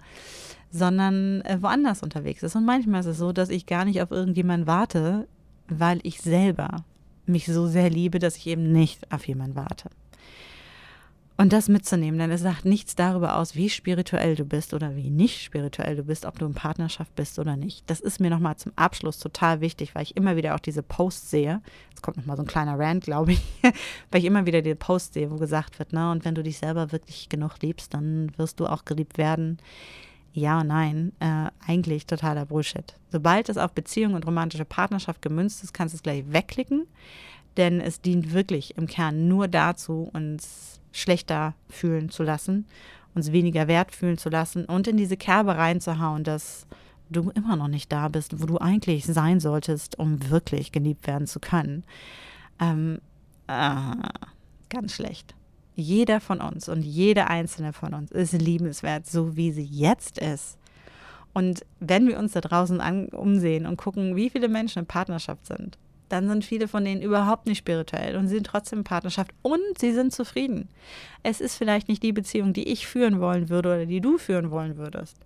sondern 0.71 1.40
äh, 1.42 1.59
woanders 1.61 2.03
unterwegs 2.03 2.42
ist. 2.42 2.55
Und 2.55 2.64
manchmal 2.64 3.01
ist 3.01 3.07
es 3.07 3.19
so, 3.19 3.33
dass 3.33 3.49
ich 3.49 3.66
gar 3.66 3.85
nicht 3.85 4.03
auf 4.03 4.11
irgendjemanden 4.11 4.66
warte, 4.66 5.27
weil 5.69 6.01
ich 6.03 6.21
selber 6.21 6.85
mich 7.27 7.47
so 7.47 7.66
sehr 7.66 7.90
liebe, 7.90 8.19
dass 8.19 8.37
ich 8.37 8.47
eben 8.47 8.73
nicht 8.73 9.12
auf 9.12 9.27
jemanden 9.27 9.57
warte. 9.57 9.90
Und 11.38 11.53
das 11.53 11.68
mitzunehmen, 11.68 12.18
denn 12.18 12.31
es 12.31 12.40
sagt 12.40 12.64
nichts 12.64 12.94
darüber 12.94 13.37
aus, 13.37 13.55
wie 13.55 13.68
spirituell 13.68 14.37
du 14.37 14.46
bist 14.46 14.72
oder 14.72 14.96
wie 14.96 15.11
nicht 15.11 15.42
spirituell 15.42 15.94
du 15.94 16.03
bist, 16.03 16.25
ob 16.25 16.38
du 16.38 16.46
in 16.46 16.55
Partnerschaft 16.55 17.14
bist 17.14 17.38
oder 17.38 17.57
nicht. 17.57 17.88
Das 17.90 18.01
ist 18.01 18.20
mir 18.20 18.31
nochmal 18.31 18.57
zum 18.57 18.72
Abschluss 18.75 19.18
total 19.18 19.61
wichtig, 19.61 19.94
weil 19.94 20.03
ich 20.03 20.16
immer 20.16 20.37
wieder 20.37 20.55
auch 20.55 20.61
diese 20.61 20.83
Posts 20.83 21.31
sehe. 21.31 21.61
Jetzt 21.90 22.03
kommt 22.03 22.16
nochmal 22.16 22.38
so 22.38 22.42
ein 22.42 22.49
kleiner 22.49 22.79
Rant, 22.79 23.05
glaube 23.05 23.33
ich, 23.33 23.42
weil 24.11 24.20
ich 24.20 24.25
immer 24.25 24.46
wieder 24.46 24.62
diese 24.62 24.77
Posts 24.77 25.12
sehe, 25.12 25.31
wo 25.31 25.37
gesagt 25.37 25.79
wird, 25.79 25.90
na, 25.92 26.11
und 26.11 26.25
wenn 26.25 26.35
du 26.35 26.42
dich 26.42 26.57
selber 26.57 26.90
wirklich 26.90 27.29
genug 27.29 27.61
liebst, 27.61 27.92
dann 27.92 28.33
wirst 28.38 28.59
du 28.59 28.66
auch 28.66 28.87
geliebt 28.87 29.18
werden. 29.18 29.59
Ja 30.33 30.64
nein, 30.64 31.12
äh, 31.20 31.51
eigentlich 31.66 32.07
totaler 32.07 32.46
Bullshit. 32.46 32.94
Sobald 33.11 33.51
es 33.51 33.59
auf 33.59 33.72
Beziehung 33.72 34.14
und 34.14 34.27
romantische 34.27 34.64
Partnerschaft 34.64 35.20
gemünzt 35.20 35.62
ist, 35.64 35.75
kannst 35.75 35.94
du 35.94 35.96
es 35.96 36.03
gleich 36.03 36.25
wegklicken, 36.31 36.87
denn 37.59 37.81
es 37.81 38.01
dient 38.01 38.33
wirklich 38.33 38.77
im 38.77 38.87
Kern 38.87 39.29
nur 39.29 39.49
dazu, 39.49 40.11
uns 40.12 40.77
schlechter 40.97 41.55
fühlen 41.69 42.11
zu 42.11 42.23
lassen, 42.23 42.67
uns 43.15 43.33
weniger 43.33 43.69
wert 43.69 43.93
fühlen 43.93 44.19
zu 44.19 44.29
lassen 44.29 44.65
und 44.65 44.89
in 44.89 44.97
diese 44.97 45.17
Kerbe 45.17 45.57
reinzuhauen, 45.57 46.25
dass 46.25 46.67
du 47.09 47.31
immer 47.31 47.57
noch 47.57 47.69
nicht 47.69 47.93
da 47.93 48.09
bist, 48.09 48.41
wo 48.41 48.47
du 48.47 48.59
eigentlich 48.59 49.07
sein 49.07 49.41
solltest, 49.41 49.99
um 49.99 50.29
wirklich 50.31 50.73
geliebt 50.73 51.07
werden 51.07 51.27
zu 51.27 51.41
können. 51.41 51.85
Ähm, 52.61 53.01
äh, 53.47 53.79
ganz 54.69 54.95
schlecht. 54.95 55.35
Jeder 55.75 56.21
von 56.21 56.41
uns 56.41 56.69
und 56.69 56.83
jede 56.83 57.29
einzelne 57.29 57.73
von 57.73 57.95
uns 57.95 58.11
ist 58.11 58.33
liebenswert, 58.33 59.07
so 59.07 59.37
wie 59.37 59.53
sie 59.53 59.65
jetzt 59.65 60.19
ist. 60.19 60.59
Und 61.35 61.67
wenn 61.81 62.09
wir 62.09 62.19
uns 62.19 62.33
da 62.33 62.41
draußen 62.41 62.81
an, 62.81 63.09
umsehen 63.09 63.67
und 63.67 63.77
gucken, 63.77 64.17
wie 64.17 64.31
viele 64.31 64.49
Menschen 64.49 64.81
in 64.81 64.87
Partnerschaft 64.87 65.47
sind, 65.47 65.77
dann 66.09 66.29
sind 66.29 66.45
viele 66.45 66.69
von 66.69 66.85
denen 66.85 67.03
überhaupt 67.03 67.47
nicht 67.47 67.59
spirituell 67.59 68.16
und 68.16 68.29
sind 68.29 68.47
trotzdem 68.47 68.81
in 68.81 68.85
Partnerschaft 68.85 69.33
und 69.42 69.61
sie 69.79 69.92
sind 69.92 70.12
zufrieden. 70.12 70.69
Es 71.23 71.40
ist 71.40 71.57
vielleicht 71.57 71.88
nicht 71.88 72.03
die 72.03 72.12
Beziehung, 72.12 72.53
die 72.53 72.69
ich 72.69 72.87
führen 72.87 73.21
wollen 73.21 73.49
würde 73.49 73.69
oder 73.71 73.87
die 73.87 74.01
du 74.01 74.19
führen 74.19 74.51
wollen 74.51 74.77
würdest. 74.77 75.19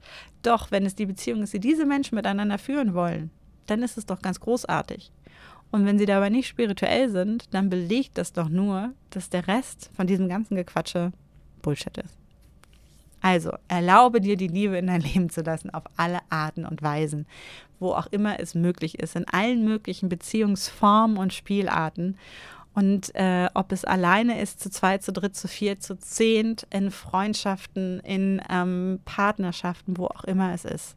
Doch 0.43 0.71
wenn 0.71 0.87
es 0.87 0.95
die 0.95 1.07
Beziehung 1.07 1.43
ist, 1.43 1.53
die 1.53 1.61
diese 1.61 1.85
Menschen 1.85 2.15
miteinander 2.15 2.59
führen 2.59 2.95
wollen, 2.95 3.31
dann 3.67 3.83
ist 3.83 3.99
es 3.99 4.07
doch 4.07 4.21
ganz 4.21 4.41
großartig. 4.41 5.13
Und 5.71 5.87
wenn 5.87 5.99
sie 5.99 6.07
dabei 6.07 6.31
nicht 6.31 6.49
spirituell 6.49 7.11
sind, 7.11 7.55
dann 7.55 7.71
belegt 7.71 8.19
das 8.19 8.33
doch 8.33 8.49
nur, 8.49 8.93
dass 9.11 9.31
der 9.31 9.47
Rest 9.47 9.91
von 9.95 10.07
diesem 10.07 10.29
ganzen 10.29 10.57
Gequatsche 10.57 11.13
Bullshit 11.63 11.97
ist. 11.99 12.20
Also 13.21 13.53
erlaube 13.69 14.21
dir 14.21 14.37
die 14.37 14.49
Liebe 14.49 14.77
in 14.77 14.87
dein 14.87 15.01
Leben 15.01 15.31
zu 15.31 15.43
lassen 15.43 15.71
auf 15.71 15.85
alle 15.97 16.21
Arten 16.31 16.65
und 16.65 16.83
Weisen, 16.83 17.27
wo 17.79 17.93
auch 17.93 18.07
immer 18.07 18.41
es 18.41 18.55
möglich 18.55 18.99
ist, 18.99 19.17
in 19.17 19.27
allen 19.29 19.65
möglichen 19.65 20.09
Beziehungsformen 20.09 21.17
und 21.17 21.33
Spielarten. 21.33 22.17
Und 22.73 23.15
äh, 23.17 23.49
ob 23.55 23.73
es 23.73 23.85
alleine 23.85 24.41
ist, 24.41 24.61
zu 24.61 24.71
zweit, 24.71 25.03
zu 25.03 25.13
dritt, 25.13 25.37
zu 25.37 25.49
vier, 25.49 25.81
zu 25.81 25.99
zehnt, 25.99 26.67
in 26.71 26.91
Freundschaften, 26.91 28.01
in 28.01 28.41
ähm, 28.49 29.01
Partnerschaften, 29.05 29.99
wo 29.99 30.07
auch 30.07 30.25
immer 30.25 30.55
es 30.55 30.65
ist. 30.65 30.97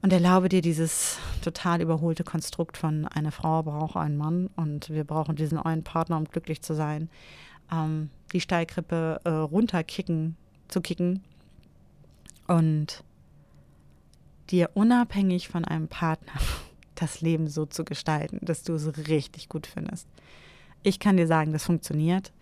Und 0.00 0.12
erlaube 0.12 0.48
dir 0.48 0.62
dieses 0.62 1.18
total 1.42 1.82
überholte 1.82 2.22
Konstrukt 2.22 2.76
von 2.76 3.06
eine 3.08 3.32
Frau 3.32 3.64
braucht 3.64 3.96
einen 3.96 4.16
Mann 4.16 4.48
und 4.54 4.90
wir 4.90 5.02
brauchen 5.02 5.34
diesen 5.34 5.58
einen 5.58 5.82
Partner, 5.82 6.16
um 6.16 6.24
glücklich 6.24 6.62
zu 6.62 6.74
sein. 6.74 7.10
Ähm, 7.72 8.10
die 8.32 8.40
Steilkrippe 8.40 9.20
äh, 9.24 9.28
runterkicken 9.28 10.36
zu 10.68 10.80
kicken 10.80 11.22
und 12.46 13.02
dir 14.50 14.70
unabhängig 14.74 15.48
von 15.48 15.64
einem 15.64 15.88
Partner 15.88 16.32
das 16.94 17.20
Leben 17.20 17.48
so 17.48 17.66
zu 17.66 17.84
gestalten, 17.84 18.38
dass 18.42 18.62
du 18.62 18.74
es 18.74 19.08
richtig 19.08 19.48
gut 19.48 19.66
findest. 19.66 20.08
Ich 20.82 20.98
kann 20.98 21.16
dir 21.16 21.26
sagen, 21.26 21.52
das 21.52 21.64
funktioniert. 21.64 22.32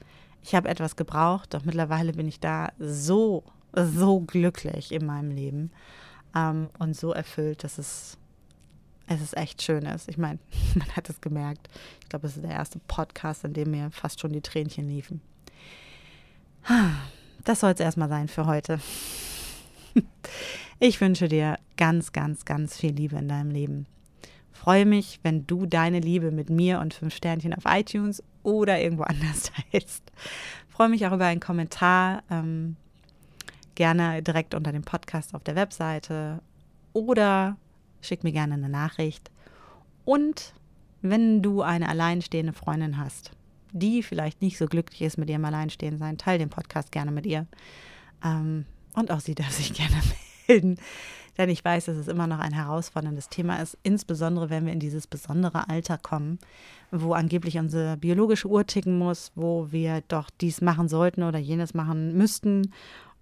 Ich 0.43 0.55
habe 0.55 0.69
etwas 0.69 0.97
gebraucht, 0.97 1.55
doch 1.55 1.65
mittlerweile 1.65 2.12
bin 2.12 2.29
ich 2.29 2.39
da 2.39 2.71
so, 2.79 3.43
so 3.75 4.21
glücklich 4.21 4.93
in 4.93 5.05
meinem 5.05 5.31
Leben 5.31 5.73
ähm, 6.35 6.69
und 6.79 6.97
so 6.97 7.12
erfüllt, 7.12 7.65
dass 7.65 7.79
es, 7.79 8.17
es 9.09 9.21
ist 9.21 9.37
echt 9.37 9.62
schön 9.62 9.85
ist. 9.85 10.09
Ich 10.09 10.19
meine, 10.19 10.39
man 10.75 10.89
hat 10.95 11.11
es 11.11 11.21
gemerkt. 11.21 11.69
Ich 12.03 12.09
glaube, 12.09 12.29
es 12.29 12.37
ist 12.37 12.45
der 12.45 12.53
erste 12.53 12.79
Podcast, 12.87 13.45
in 13.45 13.55
dem 13.55 13.73
mir 13.73 13.91
fast 13.91 14.21
schon 14.21 14.33
die 14.33 14.41
Tränchen 14.43 14.89
liefen 14.89 15.21
das 17.44 17.61
soll 17.61 17.72
es 17.72 17.81
erstmal 17.81 18.09
sein 18.09 18.29
für 18.29 18.46
heute. 18.46 18.81
Ich 20.79 21.01
wünsche 21.01 21.27
dir 21.27 21.57
ganz, 21.79 22.12
ganz, 22.12 22.44
ganz 22.44 22.77
viel 22.77 22.92
Liebe 22.92 23.16
in 23.16 23.29
deinem 23.29 23.51
Leben. 23.51 23.87
Freue 24.53 24.85
mich, 24.85 25.20
wenn 25.22 25.46
du 25.46 25.64
deine 25.64 26.01
Liebe 26.01 26.31
mit 26.31 26.51
mir 26.51 26.81
und 26.81 26.92
fünf 26.92 27.14
Sternchen 27.14 27.55
auf 27.55 27.64
iTunes 27.66 28.22
oder 28.42 28.79
irgendwo 28.79 29.05
anders 29.05 29.53
teilst. 29.72 30.03
Freue 30.68 30.90
mich 30.90 31.07
auch 31.07 31.12
über 31.12 31.25
einen 31.25 31.40
Kommentar, 31.40 32.22
ähm, 32.31 32.77
gerne 33.75 34.22
direkt 34.22 34.55
unter 34.55 34.70
dem 34.70 34.83
Podcast 34.83 35.35
auf 35.35 35.44
der 35.44 35.57
Webseite 35.57 36.42
oder 36.92 37.57
schick 38.03 38.22
mir 38.22 38.33
gerne 38.33 38.55
eine 38.55 38.68
Nachricht. 38.68 39.31
Und 40.05 40.53
wenn 41.01 41.40
du 41.40 41.62
eine 41.62 41.88
alleinstehende 41.88 42.53
Freundin 42.53 42.99
hast, 42.99 43.33
die 43.73 44.03
vielleicht 44.03 44.43
nicht 44.43 44.59
so 44.59 44.67
glücklich 44.67 45.03
ist 45.03 45.19
mit 45.19 45.31
ihrem 45.31 45.45
Alleinstehen 45.45 45.99
sein, 45.99 46.19
teile 46.19 46.39
den 46.39 46.51
Podcast 46.51 46.93
gerne 46.93 47.11
mit 47.11 47.27
ihr. 47.27 47.47
Ähm, 48.25 48.67
und 48.95 49.11
auch 49.11 49.21
sie 49.21 49.35
darf 49.35 49.51
sich 49.51 49.73
gerne 49.75 49.97
abbilden. 49.97 50.79
Denn 51.39 51.51
ich 51.51 51.65
weiß, 51.65 51.87
dass 51.87 51.97
es 51.97 52.09
immer 52.09 52.27
noch 52.27 52.39
ein 52.39 52.53
herausforderndes 52.53 53.29
Thema 53.29 53.61
ist, 53.61 53.77
insbesondere 53.83 54.49
wenn 54.49 54.65
wir 54.65 54.73
in 54.73 54.81
dieses 54.81 55.07
besondere 55.07 55.69
Alter 55.69 55.99
kommen, 55.99 56.39
wo 56.91 57.13
angeblich 57.13 57.59
unsere 57.59 57.99
biologische 57.99 58.49
Uhr 58.49 58.67
ticken 58.67 58.97
muss, 58.99 59.33
wo 59.35 59.71
wir 59.71 60.03
doch 60.09 60.31
dies 60.41 60.63
machen 60.63 60.89
sollten 60.89 61.23
oder 61.23 61.39
jenes 61.39 61.75
machen 61.75 62.17
müssten 62.17 62.73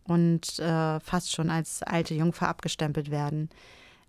und 0.04 0.58
äh, 0.60 1.00
fast 1.00 1.32
schon 1.32 1.50
als 1.50 1.82
alte 1.82 2.14
Jungfer 2.14 2.48
abgestempelt 2.48 3.10
werden. 3.10 3.48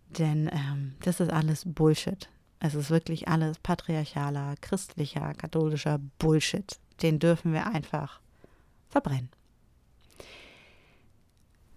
Denn 0.10 0.50
ähm, 0.54 0.96
das 1.02 1.20
ist 1.20 1.32
alles 1.32 1.64
Bullshit. 1.66 2.30
Es 2.66 2.74
ist 2.74 2.90
wirklich 2.90 3.28
alles 3.28 3.60
patriarchaler, 3.60 4.56
christlicher, 4.60 5.36
katholischer 5.36 6.00
Bullshit. 6.18 6.80
Den 7.04 7.20
dürfen 7.20 7.54
wir 7.54 7.68
einfach 7.68 8.20
verbrennen. 8.90 9.30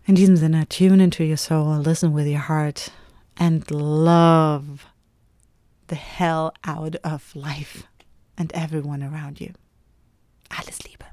In 0.07 0.15
diesem 0.15 0.39
Sinne, 0.39 0.67
tune 0.67 1.05
into 1.05 1.23
your 1.23 1.37
soul, 1.37 1.83
listen 1.83 2.15
with 2.15 2.27
your 2.27 2.49
heart 2.49 2.91
and 3.39 3.71
love 3.71 4.87
the 5.89 5.95
hell 5.95 6.53
out 6.67 6.97
of 7.05 7.35
life 7.35 7.85
and 8.39 8.51
everyone 8.55 9.03
around 9.03 9.41
you. 9.41 9.53
Alles 10.49 10.79
Liebe. 10.85 11.05